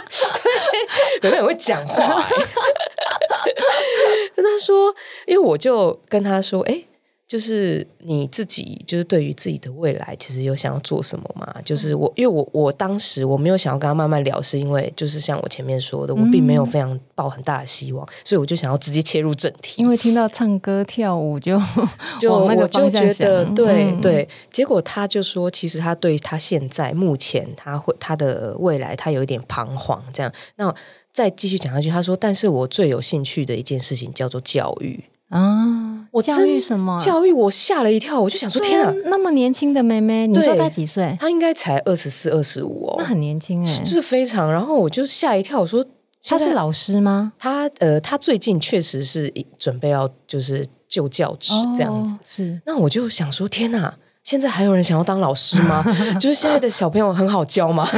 [1.22, 2.24] 对，有人会讲话。
[4.34, 4.94] 跟他说，
[5.26, 6.84] 因为我就跟他说，哎。
[7.30, 11.46] 就是你自己，就是对于自己的未来，其实有想要做什么吗？
[11.64, 19.80] 就是我，因为我我当时我没有想要跟他慢慢聊，是因为就是像我前面说的，我并没有非常抱很大的希望，所以我就想要直接切入正题。
[19.80, 21.56] 因为听到唱歌跳舞就
[22.18, 30.32] 就我就觉得对、嗯、对，结果他就说，其实他对他现在目前他会他的未来他有一点彷徨，这样。
[30.56, 30.74] 那
[31.12, 35.04] 再继续讲下去，他说，但是我最有兴趣的一件事情叫做教育。
[35.30, 36.06] 啊！
[36.12, 37.00] 我教育什么？
[37.00, 41.16] 教育我吓了一跳，我就想说：天啊，那么年轻的妹妹，你说她几岁？
[41.18, 44.50] 她应该才二十四、二十五哦，那很年轻哎，就是非常。
[44.52, 45.84] 然后我就吓一跳，我说：
[46.24, 47.32] 她是老师吗？
[47.38, 52.18] 她呃，她最近确实是准备要就是就教职这样子。
[52.24, 55.84] 是，那我就想说：天哪，现在还有人想要当老师吗？
[56.18, 57.88] 就是现在的小朋友很好教吗？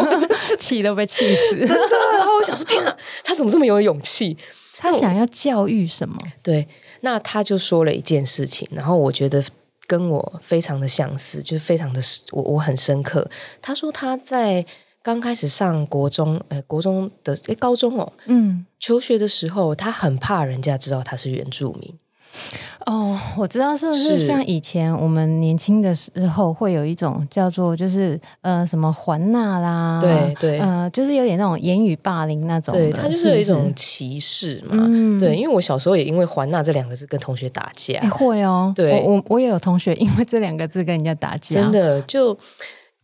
[0.60, 1.96] 气都被气死，真的。
[2.18, 2.94] 然后我想说：天哪，
[3.24, 4.36] 他怎么这么有勇气？
[4.92, 6.18] 他想要教育什么？
[6.42, 6.66] 对，
[7.00, 9.42] 那他就说了一件事情，然后我觉得
[9.86, 12.00] 跟我非常的相似，就是非常的
[12.32, 13.28] 我我很深刻。
[13.62, 14.64] 他说他在
[15.02, 21.98] 刚开始上国中，呃，国中的诶高中哦，嗯，求学的时候，他很怕人家知道他是原住民。
[22.86, 42.36] 哦，我知道是不是像以前我们年轻的时候会有一种叫做就是呃什么环纳啦，对对，呃就是有点那种言语霸凌那种，对，他就是有一种歧视嘛，嗯、对，因为我小时候也因为环纳这两个字跟同学打架，欸、会哦，对，我我我也有同学因为这两个字跟人家打架，真的就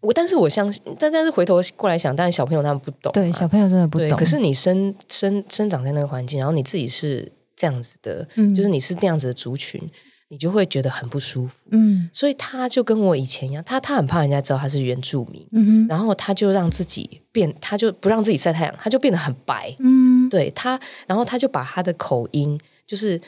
[0.00, 7.32] 我，但是我相信，但但是回头过来想，但是小朋友他们不懂，对，小朋友真的不懂，可是你生生生长在那个环境，然后你自己是。
[7.60, 9.90] 这样子的，就是你是那样子的族群，嗯、
[10.28, 11.58] 你就会觉得很不舒服。
[11.72, 19.76] 嗯，所以他就跟我以前一样，他他很怕人家知道他是原住民，嗯，然后他就让自己变，他就不让自己晒太阳，他就变得很白。
[19.78, 23.20] 嗯，对他，然后他就把他的口音，就是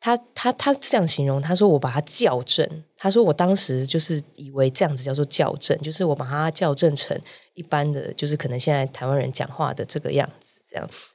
[0.00, 7.16] 他他他这样形容，他说我把他校正，他说我当时就是以为这样子叫做校正，就是我把他校正成
[7.54, 10.45] 一般的，就是可能现在台湾人讲话的这个样子。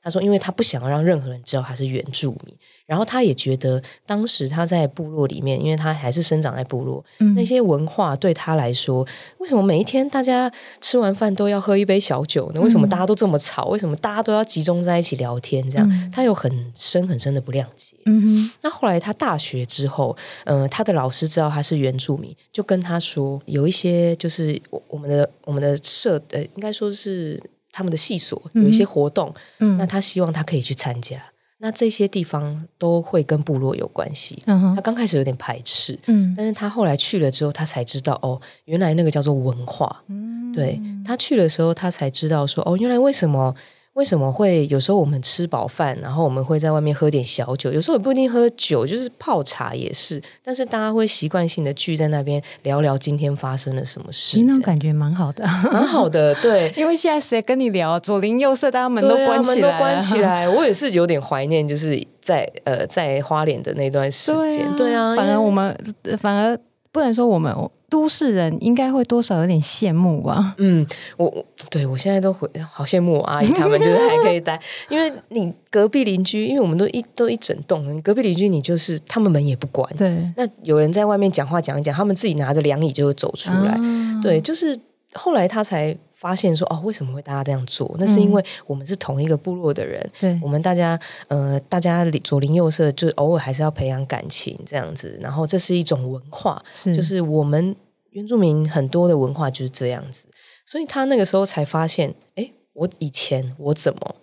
[0.02, 9.06] 他说，因为他不想要让任何人知道他是原住民，然后他也觉得当时他在部落里面，因为他还是生长在部落，嗯、那些文化对他来说，
[9.40, 12.62] 为什么每一天大家吃完饭都要喝一杯小酒呢？
[12.62, 13.66] 为什么大家都这么吵？
[13.66, 15.68] 为什么大家都要集中在一起聊天？
[15.70, 17.96] 这样，嗯、他有很深很深的不谅解。
[18.06, 18.52] 嗯哼。
[18.62, 27.42] 那后来他大学之后，呃，他的老师知道他是原住民，就跟他说，有一些就是我我们的我们的社呃，应该说是。
[27.72, 31.22] 他们的系所有一些活动，嗯，那他希望他可以去参加。
[31.60, 34.38] 那这些地方都会跟部落有关系。
[34.48, 40.04] 嗯，他刚开始有点排斥，嗯，但是他后来去了之后，他才知道哦，原来那个叫做文化。
[40.08, 43.56] 嗯，对，他去的时候，他才知道说哦，原来为什么。
[43.94, 47.72] 为什么会有时候我们吃饱饭，然后我们会在外面喝点小酒？
[47.74, 50.22] 有时候也不一定喝酒，就是泡茶也是。
[50.44, 56.34] 但是大家会习惯性的聚在那边聊聊今天发生了什么事，那种感觉蛮好的，蛮好的。
[56.36, 58.00] 对， 因为现在谁跟你聊？
[58.00, 60.48] 左邻右舍，大家门都关起来，啊、门都关起来。
[60.50, 64.74] 我也是有点怀念，就是在呃在花莲的那段时间。
[64.78, 65.78] 对啊，反而我们
[66.18, 66.58] 反而
[66.92, 67.56] 不能说我们。
[67.92, 70.56] 都市人应该会多少有点羡慕吧？
[70.60, 84.80] 嗯，我对我现在都会好羡慕我阿姨他们，就是还可以待， 因为你隔壁邻居，因为我们都一都一整栋，你隔壁邻居你就是他们门也不关，对，那有人在外面讲话讲一讲，他们自己拿着凉椅就会走出来，啊、对，就是
[85.14, 85.94] 后来他才。
[86.22, 87.92] 发现说哦，为什么会大家这样做？
[87.98, 95.18] 那是因为我们是同一个部落的人，对、嗯，我们大家呃，大家左邻右舍，就偶尔还是要培养感情这样子。
[95.20, 97.76] 然后这是一种文化，是就是我们
[98.12, 100.28] 原住民很多的文化就是这样子。
[100.64, 104.16] 所以他那个时候才发现，哎，我以前我怎么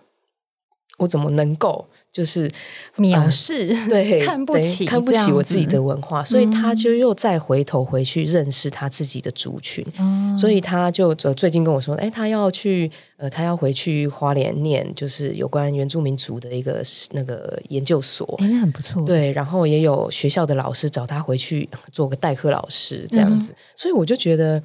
[0.98, 1.87] 我怎么能够？
[2.11, 2.50] 就是
[2.96, 16.82] 藐视，呃、对， 看不起，看不起我自己的文化，所以他就又再回头回去认识他自己的族群，嗯、所以他就最近跟我说，哎，他要去，呃，他要回去花莲念，就是有关原住民族的一个
[17.12, 24.61] 那个研究所，哎，那很不错，对，然后也有学校的老师找他回去做个代课老师这样子，嗯、所以我就觉得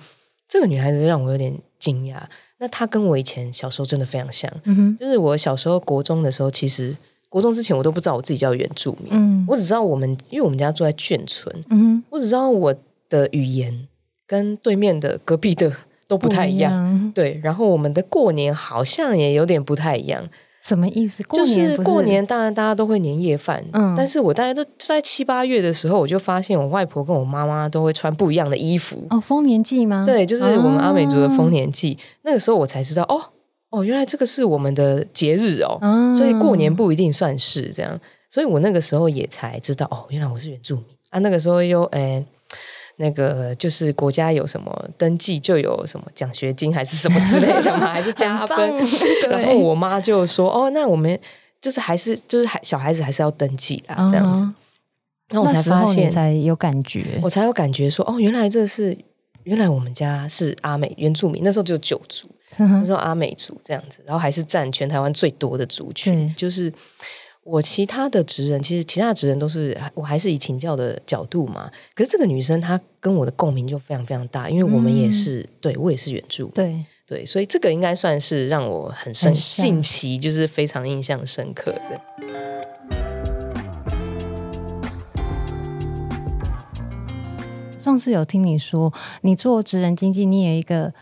[0.47, 2.15] 这个女孩子让我有点惊讶，
[2.63, 6.95] 那他跟我以前小时候真的非常像，嗯，就是我小时候国中的时候，其实。
[7.27, 9.07] 国中之前，我都不知道我自己叫原住民。
[9.09, 11.51] 嗯，我只知道我们，因为我们家住在眷村。
[11.71, 12.75] 嗯，我只知道我
[13.09, 13.87] 的语言
[14.27, 15.75] 跟对面的隔壁的
[16.07, 16.71] 都不太一样。
[16.71, 20.23] 一样对，然后我们的过年好像也有点不太一样。
[20.63, 21.21] 什么意思？
[21.23, 23.63] 过年就是过年，当然大家都会年夜饭。
[23.73, 29.05] 嗯，但是我大家都在七八月的时候，我就发现我外婆跟我妈妈都会穿不一样的衣服。
[29.09, 30.05] 哦，丰年祭吗？
[30.05, 31.93] 对，就是我们阿美族的丰年祭。
[31.93, 33.21] 哦，那个时候我才知道哦。
[33.71, 37.99] 哦，原来这个是我们的节日哦，嗯、所以过年不一定算是这样，
[38.29, 41.19] 所以我那个时候也才知道哦，原来我是原住民啊。
[41.19, 42.23] 那个时候又诶，
[42.97, 48.57] 那个就是国家有什么登记就有什么奖学金还是什么之类的嘛， 还是加分。
[49.29, 51.19] 然后我妈就说：“哦，那我们
[51.61, 54.43] 就是还是就是还小孩子还是要登记啦，这样子。
[54.43, 54.55] 嗯”
[55.29, 58.95] 然后我才发现才有感觉，我才有感觉说：“哦，原来这是
[59.43, 62.29] 原来我们家是阿美原住民，那时候只有九族。”
[62.59, 66.31] 那时候阿美族这样子，然后还是占全台湾最多的族群。
[66.37, 66.71] 就是
[67.45, 71.69] 我其他的职人，其实其他的职人都是我还是以请教的角度嘛。
[71.93, 76.49] 可是这个女生她跟我的共鸣就非常非常大，因为我们也是，嗯、对我也是原住。
[76.55, 82.01] 对对，所以这个应该算是让我很深像近期就是非常印象深刻的。
[87.77, 90.93] 上次有听你说，你做职人经济，你有一个。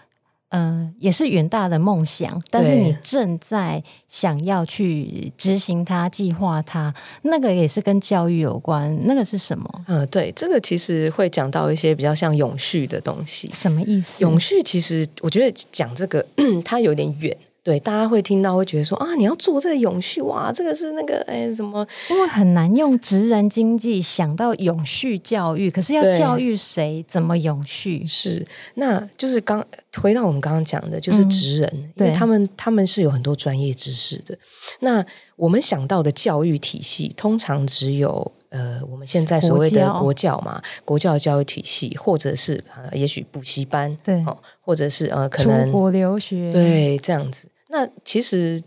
[0.51, 8.97] 嗯、呃，也是远大的梦想，但是你正在想要去执行它、计划它，那个也是跟教育有关。
[9.05, 9.69] 那个是什么？
[9.87, 13.49] 嗯、呃，对，这个其实会讲到一些比较像永续的东西。
[13.51, 14.21] 什么意思？
[14.21, 16.25] 永续其实我觉得讲这个
[16.63, 17.35] 它有点远。
[17.63, 21.85] 对，大家会听到会觉得说啊，你要做这个永续哇，这个是那个哎什么？
[22.09, 28.03] 因为很难用职人经济想到永续教育，可是要教育谁怎么永续？
[28.03, 28.43] 是，
[28.75, 29.63] 那就是刚
[30.01, 34.35] 回到我们刚刚讲的，就是职人，嗯、因为他们他们是有很多专业知识的。
[34.79, 47.47] 那我们想到的教育体系，通常只有呃，我们现在所谓的国教嘛，国教教育体系，或者是呃，也许补习班，对，哦，或者是呃，可能出国留学，对，这样子。
[47.71, 48.61] 那其实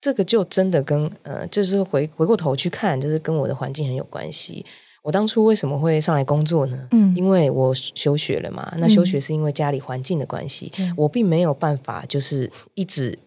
[0.00, 4.64] 这个就真的跟呃，就是回回过头去看，就是跟我的环境很有关系。
[5.02, 6.86] 我当初为什么会上来工作呢？
[6.92, 8.72] 嗯，因为我休学了嘛。
[8.78, 13.18] 那休学是因为家里环境的关系，嗯、我并没有办法，就是一直。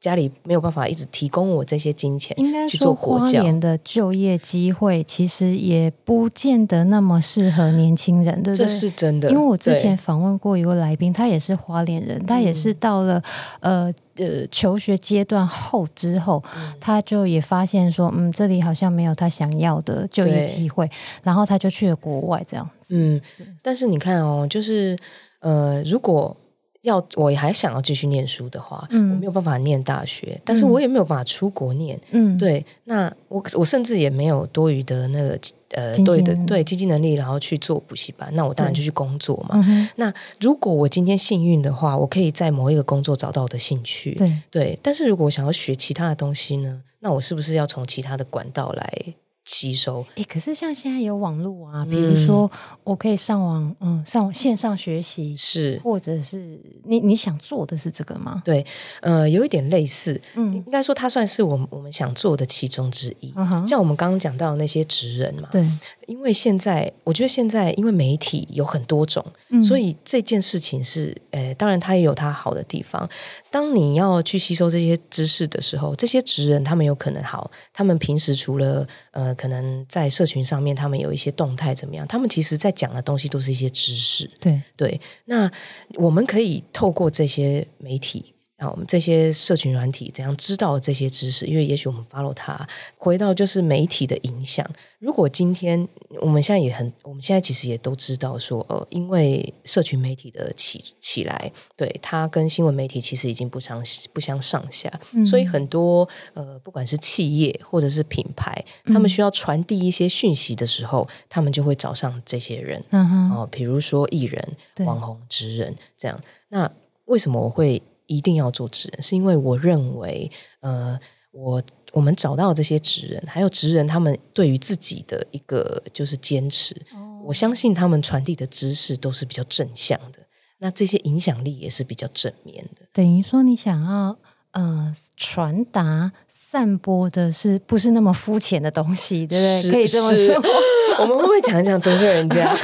[0.00, 8.66] 家里没有办法一直提供我这些金钱，应该说花莲的就业机会其实也不见得那么适合年轻人，对不对？
[8.66, 13.22] 这是真的，因为我之前访问过一位来宾，他也是花莲人，他也是到了
[13.60, 16.42] 呃呃求学阶段后之后，
[16.80, 20.90] 他就也发现说，嗯，这里好像没有他想要的就业机会，
[21.22, 22.94] 然后他就去了国外这样子。
[22.94, 23.20] 嗯，
[23.62, 24.98] 但是你看哦，就是
[25.40, 26.36] 呃，如果。
[26.82, 35.38] 要我还想要继续念书的话，嗯，我没有办法念大学，但是我也没有办法出国念，嗯，对，那我我甚至也没有多余的那个
[35.72, 39.62] 呃，对的对经济能力，然后去做补习班，那我当然就去工作嘛。
[39.66, 49.14] 嗯、那如果我今天幸运的话，我可以在某一个工作找到我的兴趣，对对，但是如果我想要学其他的东西呢，那我是不是要从其他的管道来？
[49.44, 52.50] 吸收诶，可是像现在有网络啊，比如说
[52.84, 58.40] 我可以上网，嗯，上线上学习是，或者是你你想做的是这个吗？
[58.44, 58.64] 对，
[59.00, 63.32] 呃，有一点类似，嗯，应该说它算是我们我们想做的其中之一。
[63.36, 65.68] 嗯、哼像我们刚刚讲到的那些职人嘛，对，
[66.12, 73.08] 因为现在我觉得现在因为媒体有很多种，嗯、所以这件事情是，呃，当然它也有它好的地方。
[73.50, 84.28] 当你要去吸收这些知识的时候，这些职人他们有可能好，他们平时除了呃，可能在社群上面他们有一些动态怎么样，他们其实在讲的东西都是一些知识。
[84.38, 85.50] 对对，那
[85.94, 88.34] 我们可以透过这些媒体。
[88.62, 91.44] 啊，我们这些社群软体怎样知道这些知识？
[91.46, 92.64] 因为也许我们 follow 它，
[92.96, 94.64] 回到就是媒体的影响。
[95.00, 95.88] 如果今天
[96.20, 103.82] 我们现在也很，我们现在其实也都知道说，呃，因为社群媒体的起起来，对它跟新闻媒体其实已经不相
[104.12, 114.56] 不相上下，嗯、所以很多呃，不管是企业或者是品牌，他们需要传递一些讯息的时候，嗯、他们就会找上这些人，嗯哼，哦，比如说艺人、
[114.86, 116.20] 网红、职人这样。
[116.50, 116.70] 那
[117.06, 117.82] 为什么我会？
[118.16, 120.98] 一定要做职人，是因为我认为，呃，
[121.30, 130.18] 我我们找到这些职人，还有职人他们对于自己的一个就是坚持，哦、我相信他们传递的知识都是比较正向的，
[130.58, 132.82] 那这些影响力也是比较正面的。
[132.92, 134.18] 等于说，你想要
[134.52, 136.12] 呃传达、
[136.52, 139.70] 散播的是不是那么肤浅的东西，对不对？
[139.72, 140.34] 可以这么说。
[141.00, 142.54] 我们会不会讲一讲得罪人家？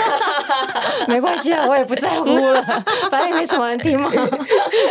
[1.09, 2.62] 没关系啊，我也不在乎了，
[3.11, 4.11] 反正也没什么人听嘛。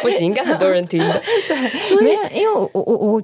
[0.01, 1.21] 不行，应该很多人听的。
[1.47, 3.23] 对，没有，因为我我我我，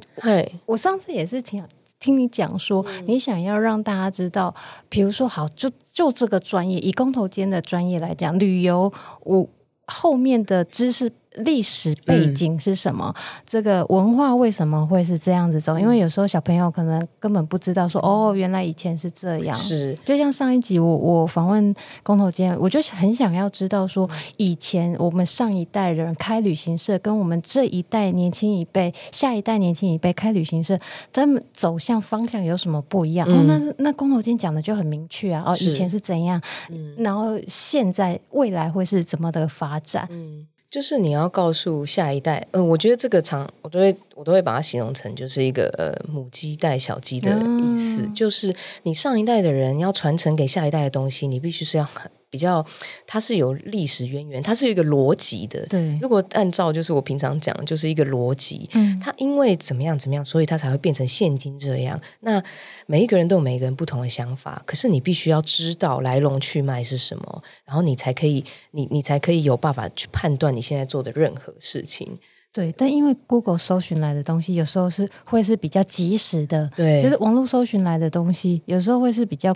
[0.67, 1.63] 我上次也是听
[1.99, 4.53] 听你讲说，嗯、你想要让大家知道，
[4.89, 9.49] 比如说好，就就这个专业，以工头间的专业来讲，旅游，我
[9.87, 11.11] 后面的知识。
[11.35, 13.13] 历史背景是什么？
[13.15, 15.79] 嗯、这个文化为什么会是这样子走？
[15.79, 19.55] 因为有时候小朋友可能根本不知道说，说哦，原来以前是这样。
[19.55, 21.73] 是，就像上一集我我访问
[22.03, 30.79] 工头坚，我就很想要知道说，以前我们上一代人开旅行社，跟我们这一代年轻一辈、下一代年轻一辈开旅行社，
[31.11, 33.27] 他们走向方向有什么不一样？
[33.29, 35.43] 嗯、哦，那那工头坚讲的就很明确啊。
[35.45, 40.07] 哦，以前是怎样，嗯、然后现在未来会是怎么的发展？
[40.11, 40.47] 嗯。
[40.73, 47.29] 就是你要告诉下一代，呃，我觉得这个常我都会我都会把它形容成就是一个呃母鸡带小鸡的
[47.61, 48.51] 意思，嗯、就是
[48.81, 52.09] 你上一代的人要传承给下一代的东西，你必须是要很。
[52.33, 52.65] 比较，
[53.05, 55.63] 它是有历史渊源，它是有一个逻辑的。
[55.67, 58.67] 对，如果按照就是我平常讲的，就是一个逻辑。
[58.73, 62.01] 嗯，它因为怎么样怎么样，所以它才会变成现今这样。
[62.21, 62.43] 那
[62.87, 72.17] 每一个人都有每一个人不同的想法，可是你必须要知道来龙去脉是什么，然后你才可以，你你才可以有办法去判断你现在做的任何事情。
[72.51, 76.67] 对，但因为 Google 搜寻来的东西，有时候是会是比较及时的。
[76.75, 79.55] 对，就是网络搜寻来的东西，有时候会是比较。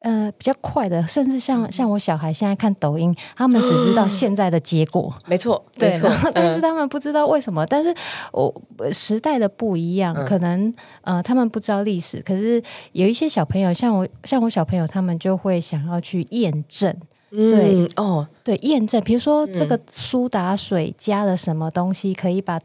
[0.00, 7.66] 呃，比较快的，甚至像像我小孩现在看抖音，他们只知道现在的结果，没错，对，没错，但是他们不知道为什么。
[7.66, 7.92] 但是
[8.30, 8.54] 我
[8.92, 10.72] 时代的不一样，可能
[11.02, 16.94] 呃，他们不知道历史，可是有一些小朋友，像我像我小朋友，他们就会想要去验证。
[17.30, 22.58] 对、嗯、哦，对，验证，比如说这个苏打水加了什么东西，可以把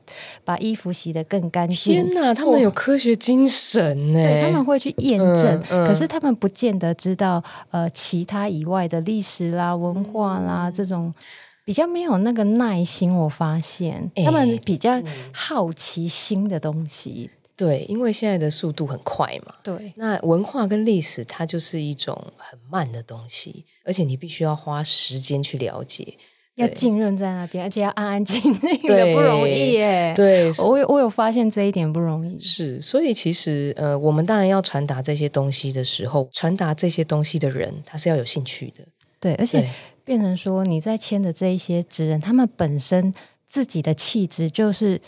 [0.45, 1.93] 把衣服洗得更干净。
[1.93, 4.24] 天哪，他们有科学精神呢！
[4.24, 11.14] 对，他们会去验证，嗯嗯、可是他们不见得知道呃其他以外的历史啦、文化啦、嗯、这种
[11.66, 13.14] 比较没有那个耐心。
[13.14, 15.01] 我发现、欸、他们比较
[15.34, 17.30] 好奇新的东西。
[17.56, 19.54] 对，因为现在的速度很快嘛。
[19.64, 26.18] 对，那文化跟历史它就是一种很慢的东西，而且你必须要花时间去了解，
[26.56, 30.14] 要浸润在那边，而且要安安静静的，不容易耶。
[30.16, 32.39] 对，我有我有发现这一点不容易。
[32.39, 38.84] 是，所以其实呃，我们当然要传达这些东西的时候，传达这些东西的人他是要有兴趣的。
[39.20, 39.70] 对，而且
[40.04, 43.14] 变成说你在签的这一些职人，他们本身
[43.47, 44.99] 自己的气质就是。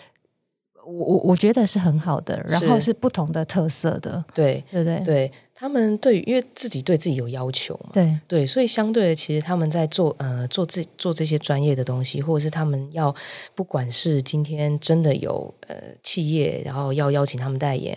[0.85, 2.93] 我我我觉得是很好的，然后是。
[2.93, 4.99] 不同的特色的，对对对？
[5.01, 5.31] 对。
[5.57, 13.15] 他们对于因为自己对自己有要求嘛，对对，所以相对的，其实他们在做呃做这做这些专业的东西，或者是他们要
[13.55, 17.95] 不管是今天真的有呃企业，然后要邀请他们代言，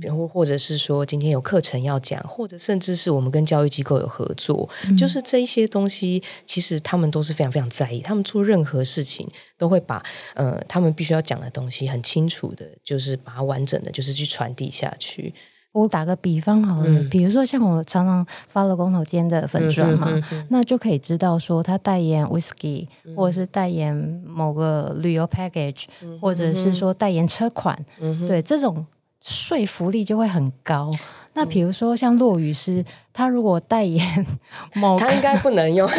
[0.00, 8.00] 然后、嗯、或者是说今天有课程要讲，或者甚至是我们跟教育机构有合作，嗯、就是这一些东西，其实他们都是非常非常在意。
[8.00, 10.00] 他们做任何事情都会把
[10.34, 15.34] 呃他们必须要讲的东西很清楚的，就是把它完整的就是去传递下去。
[15.72, 20.08] 我打个比方好了，嗯、比如说像我常常发了工头坚的粉砖嘛，
[20.48, 23.94] 那就可以知道说他代言 whisky，、嗯、或者是代言
[24.26, 25.84] 某个旅游 package，、
[26.20, 27.78] 或者是说代言车款，
[28.26, 28.84] 对，这种
[29.20, 30.90] 说服力就会很高。
[31.34, 34.26] 那比如说像落雨师，他如果代言
[34.74, 35.88] 某个，他应该不能用。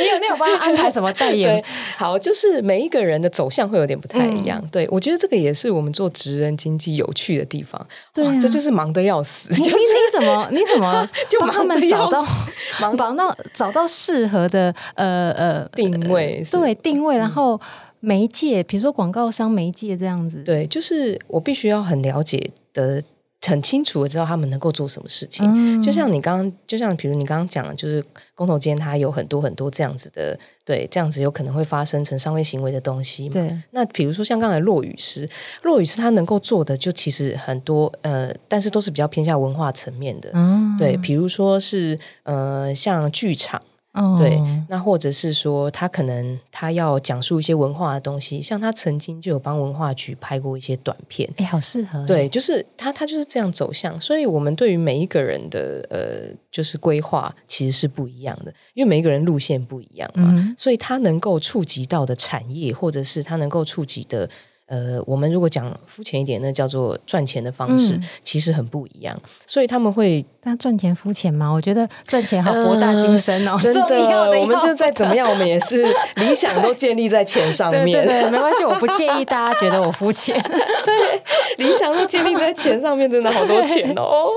[0.00, 1.62] 你有没有帮他安排什么代言？
[1.96, 4.60] 好，就是每一个人的走向会有点不太一样。
[4.62, 7.84] 嗯、对，我觉得这个也是我们做职人经济有趣的地方。
[8.12, 9.48] 对、啊，这就是忙得要死。
[9.50, 9.82] 你、就是、你
[10.12, 12.24] 怎么你怎么就帮他们找到
[12.80, 16.44] 忙帮到找到适合的呃呃定位？
[16.50, 17.60] 对，定位，然后
[18.00, 20.42] 媒介，比如说广告商媒介这样子。
[20.44, 23.02] 对，就是我必须要很了解的。
[23.46, 33.34] 很清楚的知道他们能够做什么事情，嗯、就像你刚刚，就像比如你刚刚讲的，就是工头坚他有很多很多这样子的，对，这样子有可能会发生成商业行为的东西嘛。
[33.34, 35.28] 对，那比如说像刚才落雨师，
[35.62, 43.60] 落雨师他能够做的就其实很多，呃，但是都是比较偏向文化层面的，嗯、对，比如说是呃，像剧场。
[43.96, 44.18] Oh.
[44.18, 52.04] 对，那或者是说，他可能他要讲述一些文化的东西，像他曾经就有帮文化局拍过一些短片，哎，好适合。
[52.04, 54.00] 对，就是他，他就是这样走向。
[54.00, 60.54] 所以，我们对于每一个人的呃，就是规划其实是不一样的，因为每一个人路线不一样嘛，mm hmm.
[60.58, 64.28] 所以他能够触及到的产业，或者是他能够触及的。
[64.74, 69.16] 呃，我们如果讲肤浅一点，那叫做赚钱的方式，嗯、其实很不一样。
[69.46, 71.48] 所以他们会，那赚钱肤浅吗？
[71.48, 73.88] 我觉得赚钱好博大精深哦，呃、 真的。
[73.88, 77.84] 的我们就再怎么样，我们也是 理想都建立在钱上面。
[77.84, 80.36] 对，对，对，没关系，我不介意大家觉得我肤浅。
[80.42, 81.22] 对，
[81.64, 84.28] 理想都建立在钱上面，真的好多钱哦。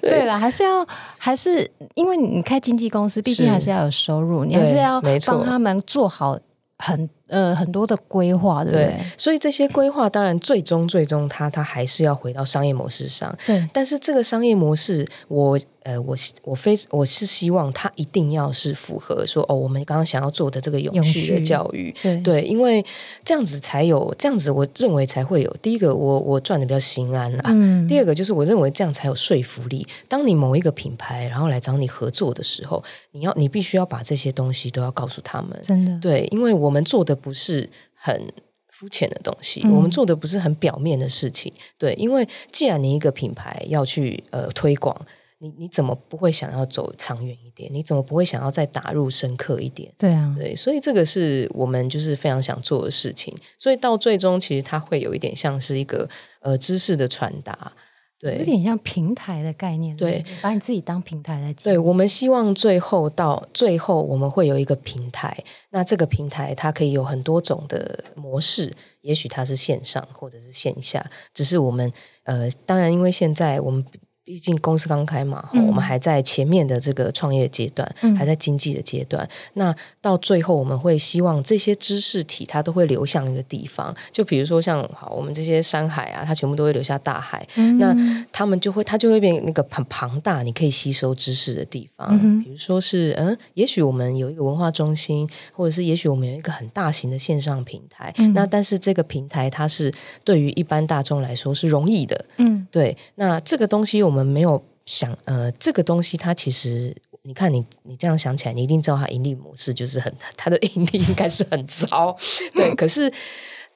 [0.00, 0.86] 对了，还是要
[1.18, 6.38] 还是因为你开经纪公司，毕竟还是要有收入，你还是要帮他们做好
[6.78, 7.10] 很。
[7.28, 8.86] 呃，很多的规划，对不对？
[8.86, 13.34] 对，所以这些规划当然最终最终，它它还是要回到商业模式上。
[13.46, 21.94] 对，但是这个商业模式，我呃，我我非我是希望它一定要是符合说哦，我们刚刚想要做的这个永续的教育。
[22.02, 22.84] 对对，因为
[23.24, 27.42] 这样子才有这样子，我认为才会有第一个，我我赚的比较心安啦。
[27.46, 27.86] 嗯。
[27.86, 29.86] 第二个就是我认为这样才有说服力。
[30.08, 35.58] 当你某一个品牌然后来找你合作的时候，你要你必须要把这些东西都要告诉他们。
[35.62, 35.98] 真的。
[36.00, 37.17] 对，因为我们做的。
[37.18, 38.32] 不是很
[38.68, 41.52] 肤浅的东西，嗯、我们做的不是很表面的事情。
[41.76, 44.96] 对，因为既然你一个品牌要去呃推广，
[45.40, 47.68] 你你怎么不会想要走长远一点？
[47.72, 49.92] 你怎么不会想要再打入深刻一点？
[49.98, 53.36] 对啊，对，所以这个是我们就是非常想做的事情。
[53.56, 56.08] 所以到最终，其实它会有一点像是一个
[56.40, 57.72] 呃知识的传达。
[58.18, 61.64] 对，有点像平台的概念，对，把你自己当平台来讲。
[61.64, 65.36] 对，我们希望最后到最后，我们会有一个平台。
[65.70, 71.92] 那这个平台它可以有很多种的模式，也许它是线上或者是线下，只是我们
[72.24, 73.84] 呃，当然因为现在我们。
[74.28, 79.26] 毕竟公司刚开嘛，嗯、我们还在前面的这个创业阶段，嗯、还在经济的阶段。
[79.54, 83.96] 那到最后，我们会希望这些知识体它都会流向一个地方。
[84.12, 87.48] 就比如说像好，我们这些山海啊，它全部都会流下大海。
[87.54, 87.96] 嗯、那
[88.30, 92.06] 他们就会，它就会变那个很庞大，你可以吸收知识的地方。
[92.10, 98.12] 嗯、比如说是嗯，也许我们有一个文化中心，或者是也许我们有一个很大型的线上平台。
[98.18, 99.90] 嗯、那但是这个平台它是
[100.22, 102.22] 对于一般大众来说是容易的。
[102.36, 102.94] 嗯，对。
[103.14, 104.17] 那这个东西我们。
[104.18, 112.16] 我们没有想，呃，这个东西它其实，你看你你这样想起来，你一定知道它盈利模式就是很， 它的盈利应该是很糟，
[112.52, 112.74] 对。
[112.74, 113.12] 可是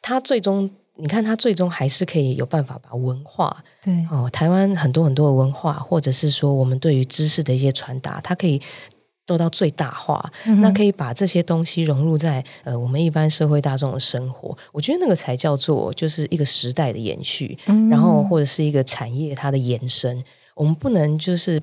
[0.01, 8.61] 它最终，你看它最终还是可以有办法把文化，对哦，台湾很多很多的文化，或者是说我们对于知识的一些传达，它可以。
[9.27, 14.57] 做到最大化，嗯、那可以把这些东西融入在呃我们一般社会大众的生活。
[14.73, 20.23] 我觉得那个才叫做就是一个时代的延续，嗯、然后或者是一个产业它的延伸。
[20.55, 21.63] 我们不能就是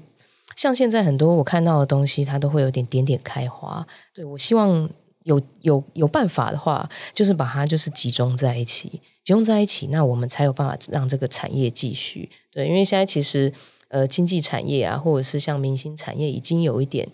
[0.56, 3.86] 像现在很多我看到的东西，它都会有点点点开花。
[4.14, 4.90] 对，我希望
[5.24, 8.90] 有有有办法的话，就是把它就是集中在一起，
[9.24, 12.30] 集中在一起，那我们才有办法让这个产业继续。
[12.52, 13.54] 对，因为现在其实
[13.90, 17.08] 呃经济产业啊，或者是像明星产业，已经有一点。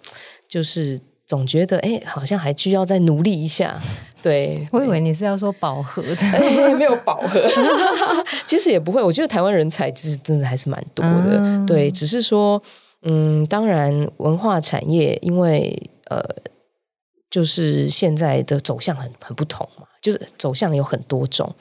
[0.47, 3.81] 就是总觉得哎，好像还需要再努力一下。
[4.21, 6.15] 对，我以为你是要说饱和的，
[6.77, 7.41] 没有饱和。
[8.45, 11.37] 其实也不会，我觉得台湾人才其实真的还是蛮多的。
[11.39, 12.61] 嗯、对，只是说，
[13.03, 16.23] 嗯，当然文化产业因为呃，
[17.29, 21.53] 就是现在的走向很很不同嘛，就是走向有很多种。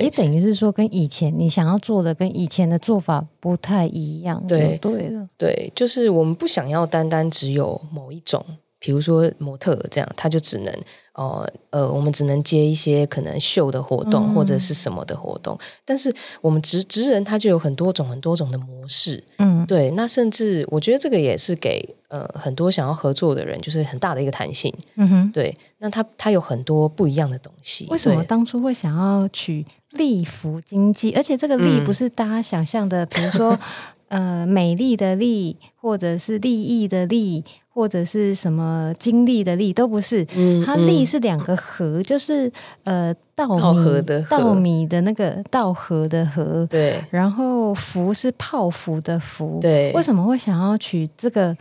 [0.00, 4.44] 也等于是说，跟以前你想要做的，跟以前的做法不太一样。
[4.46, 8.44] 对，对的，对，就是我们不想要单单只有某一种，
[8.78, 10.72] 比如说模特这样，他就只能。
[11.14, 16.10] 哦，呃，我们只能接一些可能秀的活动、嗯、或者是什么的活动，但是
[16.40, 27.86] 我们职职人他就有很多种很多种的模式，嗯，对，那甚至我觉得这个也是给呃很多想要合作的人就是很大的一个弹性，嗯哼，对，那他他有很多不一样的东西。
[27.90, 31.12] 为什么当初会想要取利福经济？
[31.12, 33.58] 而且这个“利”不是大家想象的，嗯、比如说
[34.08, 37.44] 呃美丽的“丽”或者是利益的“利”。
[37.72, 42.50] 或者是什么经历的历都不是，嗯、它历是两个禾，就是
[42.84, 47.02] 呃稻米的稻米的那个稻禾的禾，对。
[47.10, 49.90] 然后福是泡芙的福，对。
[49.92, 51.56] 为什么会想要取这个？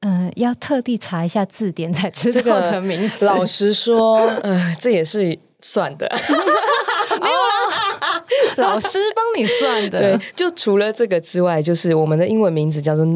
[0.00, 3.24] 嗯、呃，要特地查一下字典才知道的名字。
[3.24, 6.06] 老实说，嗯、呃，这也是算的，
[7.18, 8.22] 没有啦，
[8.58, 9.98] 老师帮你算的。
[9.98, 13.06] 对，就除了这个之外，就是我们的英文名字叫做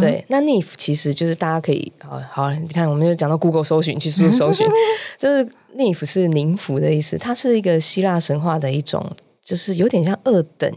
[0.00, 4.66] 对，那 NIF 其实就是大家可以好好，你看，我们就讲到 Google 搜寻，去搜搜寻，
[5.18, 9.10] 就是 NIF 是宁芙的意思，它是一个希腊神话的一种，
[9.42, 10.70] 就是有点像二等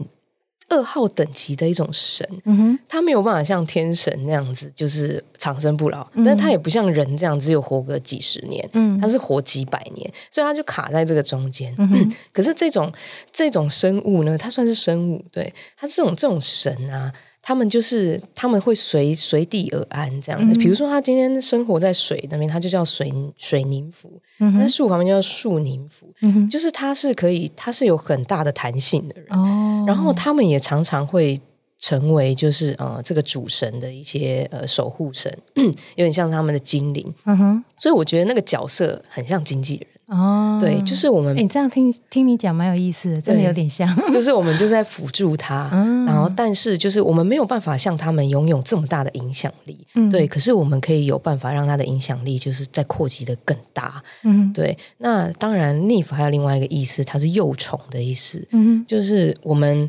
[0.68, 11.74] 二号等级的一种神，嗯哼，他没有办法像天神那样子，就是长生不老，嗯、但他也不像人这样只有活个几十年，嗯，他是活几百年，所以他就卡在这个中间。
[11.76, 12.90] 嗯， 可是这种
[13.30, 17.12] 这种生物呢，它算是生物，对，它这种这种神啊。
[17.46, 20.54] 他们就是他们会随随地而安这样的。
[20.54, 26.10] 嗯、比如说，他今天生活在水那边，他就叫水水宁符；那、嗯、树旁边叫树宁符。
[26.22, 29.38] 嗯、就是他是可以，他是有很大的弹性的人。
[29.38, 31.38] 哦、然后他们也常常会
[31.78, 37.14] 成为就是呃这个主神的一些呃守护神， 有点像他们的精灵。
[37.24, 39.86] 嗯哼，所以我觉得那个角色很像经纪人。
[40.06, 59.88] 哦，对，就是我们，你这样听听你讲蛮有意思的，真的有点像， 就是我们就在辅助他， 嗯、然后但是就是我们没有办法像他们拥有这么大的影响力，嗯、对，可是我们可以有办法让他的影响力就是再扩及的更大，嗯，对，那当然 Nymph 还有另外一个意思，它是幼虫的意思，嗯，就是我们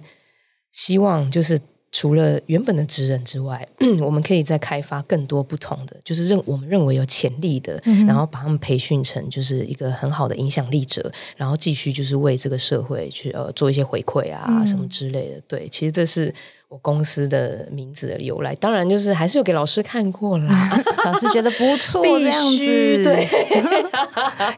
[0.72, 1.60] 希望就是。
[1.96, 3.66] 除了原本的职人之外，
[4.04, 15.42] 我们可以再开发更多不同的，就是认我们认为有潜力的，嗯、然后把他们培训成就是一个很好的影响力者，然后继续就是为这个社会去呃做一些回馈啊、嗯、什么之类的。
[15.48, 16.34] 对，其实这是。
[16.68, 20.70] 我公司的名字的由来，当然就是还是有给老师看过啦。
[21.06, 23.28] 老师觉得不错，这样子对，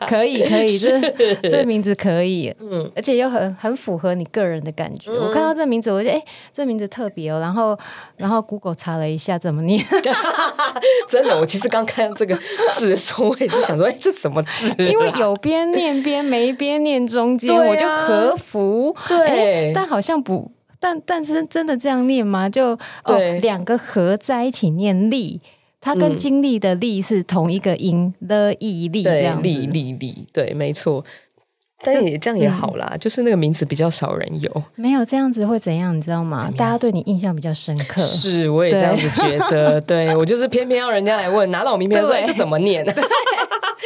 [0.07, 0.99] 可以可以，这
[1.49, 5.11] 这名字可以，嗯，而且又很很符合你个人的感觉。
[5.11, 7.39] 我看到这名字，我觉得哎，这名字特别哦。
[7.39, 7.77] 然后
[8.15, 9.83] 然后 Google 查了一下怎么念，
[11.09, 12.37] 真的，我其实刚看到这个
[12.71, 14.73] 字的时候，我也是想说，哎，这什么字？
[14.83, 18.95] 因为有边念边，没边念中间，我就和服。
[19.09, 20.51] 对，但好像不。
[20.79, 22.49] 但但是真的这样念吗？
[22.49, 25.41] 就哦，两个合在一起念力，
[25.81, 29.43] 它跟经历的力是同一个音的毅力，这样子。
[29.43, 31.03] 力力力，对，没错。
[31.83, 34.63] 但也这样也好啦，嗯、就是那个名字比较少人有。
[34.73, 35.95] 没有这样子会怎样？
[35.95, 36.51] 你知道吗？
[36.57, 38.01] 大家对你印象比较深刻。
[38.01, 39.79] 是，我也这样子觉得。
[39.81, 42.83] 对，对我就是偏偏要人家来问， 拿到我名片说：“哎对，这怎么念？”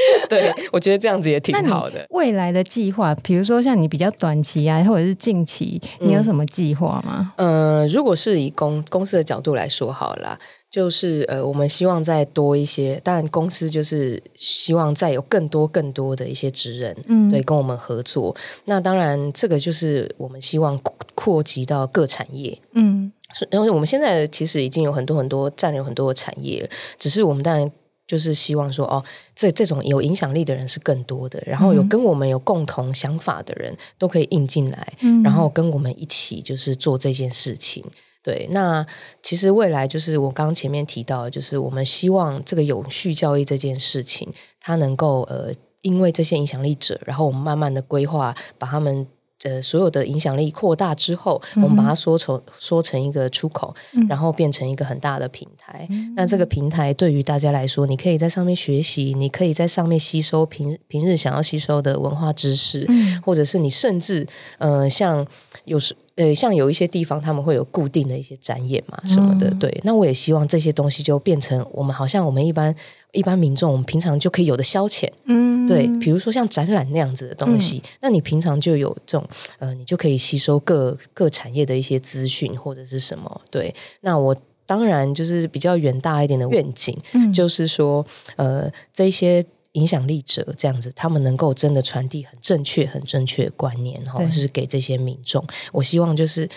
[0.30, 2.06] 对，我觉得这样子也挺好的。
[2.10, 7.34] 未来的计划，比如说像你比较短期啊，或者是近期，你有什么计划吗？
[7.38, 10.38] 嗯、呃，如果是以公公司的角度来说，好了。
[10.72, 18.34] 就是呃，我们希望再多一些，当然公司就是希望再有更多更多的一些职人，嗯，对，跟我们合作。
[18.64, 20.80] 那当然，这个就是我们希望
[21.14, 23.12] 扩及到各产业，嗯，
[23.49, 27.70] 然后我们现在其实已经有很多很多占有很多的产业，只是我们当然
[28.12, 29.01] 就是希望说，哦，
[29.34, 37.82] 这这种有影响力的人是更多的，然后有跟我们有共同想法的人都可以引进来，嗯，然后跟我们一起就是做这件事情。
[38.22, 38.86] 对，那
[39.24, 44.28] 其实未来就是我刚刚前面提到，就是我们希望这个永续教育这件事情，
[44.59, 49.07] 它能够呃，因为这些影响力者，然后我们慢慢的规划，把他们
[49.44, 53.74] 呃所有的影响力扩大之后，我们把它缩成缩成一个出口，
[54.08, 55.88] 然后变成一个很大的平台。
[55.89, 64.28] 嗯、那这个平台对于大家来说，你可以在上面学习，你可以在上面吸收平平日想要吸收的文化知识，嗯、或者是你甚至
[64.58, 65.26] 呃像
[65.66, 65.96] 有时。
[66.22, 69.82] 对，像有一些地方他们会有固定的一些展演嘛什么的，嗯、对。
[69.84, 72.76] 那我也希望这些东西就变成我们好像我们一般
[73.12, 75.88] 一般民众，我们平常就可以有的消遣，嗯，对。
[76.00, 83.74] 比如说像展览那样子的东西，嗯、那你平常就有这种呃，你就可以吸收各各产业的一些资讯或者是什么，对。
[84.02, 84.36] 那我
[84.68, 88.06] 当然就是比较远大一点的愿景，嗯、就是说
[88.36, 89.44] 呃，这些。
[89.74, 95.46] 影响力者这样子，他们能够真的传递很正确、很正确的观念，然后就是给这些民众。
[95.72, 96.50] 我希望就是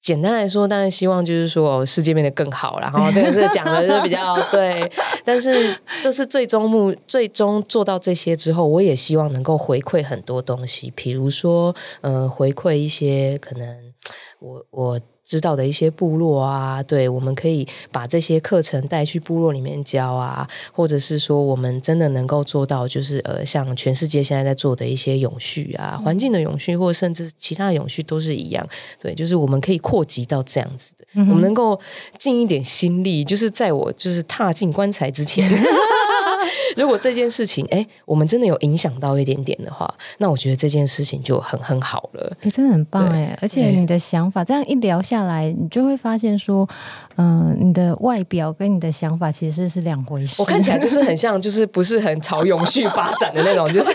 [0.00, 4.90] 简单来说，当然希望就是说世界变得更好，然后这个是讲的是比较 对。
[5.24, 13.92] 但是就是最终目，最终做到这些之后，我也希望能够回馈很多东西，比如说呃，回馈一些可能
[14.38, 15.00] 我我。
[15.30, 28.68] 知道的一些部落啊，对，我们可以把这些课程带去部落里面教啊，或者是说，我们真的能够做到，就是呃，像全世界现在在做的一些永续啊，环境的永续，或者甚至其他的永续都是一样。
[28.98, 31.78] 对，就是我们可以扩及到这样子的，嗯、我们能够
[32.18, 35.48] 尽一点心力，就是在我就是踏进棺材之前。
[36.76, 42.36] 如果这件事情，哎，我们真的有影响到一点点的话，那我觉得这件事情就很很好了。
[42.42, 43.36] 哎，真的很棒哎！
[43.36, 46.68] 对而且你的想法，这样一聊下来，你就会发现说，
[47.16, 50.40] 嗯、呃，你的外表跟你的想法其实是两回事。
[50.42, 53.90] 我看起来就是很像，就是不是很朝永续发展的那种， 就是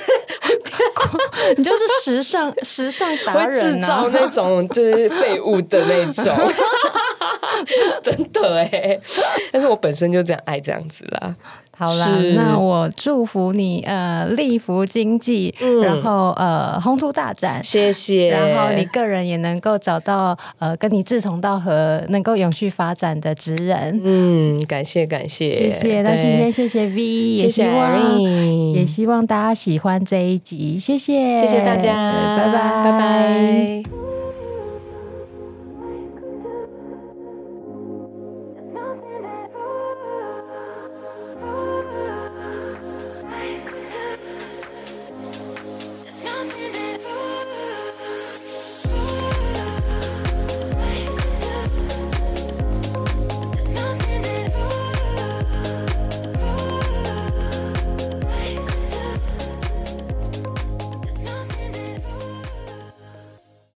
[1.57, 6.35] 你就是时尚 时尚达人、制造那种就是废物的那种，
[8.01, 8.99] 真的哎！
[9.51, 11.35] 但是我本身就这样爱这样子啦。
[11.77, 18.29] 好啦，那我祝福你呃，立福经济，嗯、然后呃，宏图大展，谢谢。
[18.29, 23.99] 然后你个人也能够找到呃，跟你志同道合、能够永续发展的职人。
[24.03, 26.01] 嗯，感谢感谢，谢谢。
[26.01, 27.03] 那今天谢谢 V，
[27.33, 28.21] 也希望
[28.73, 34.04] 也希望大家喜欢这一集，谢谢，谢谢大家，拜拜，拜拜。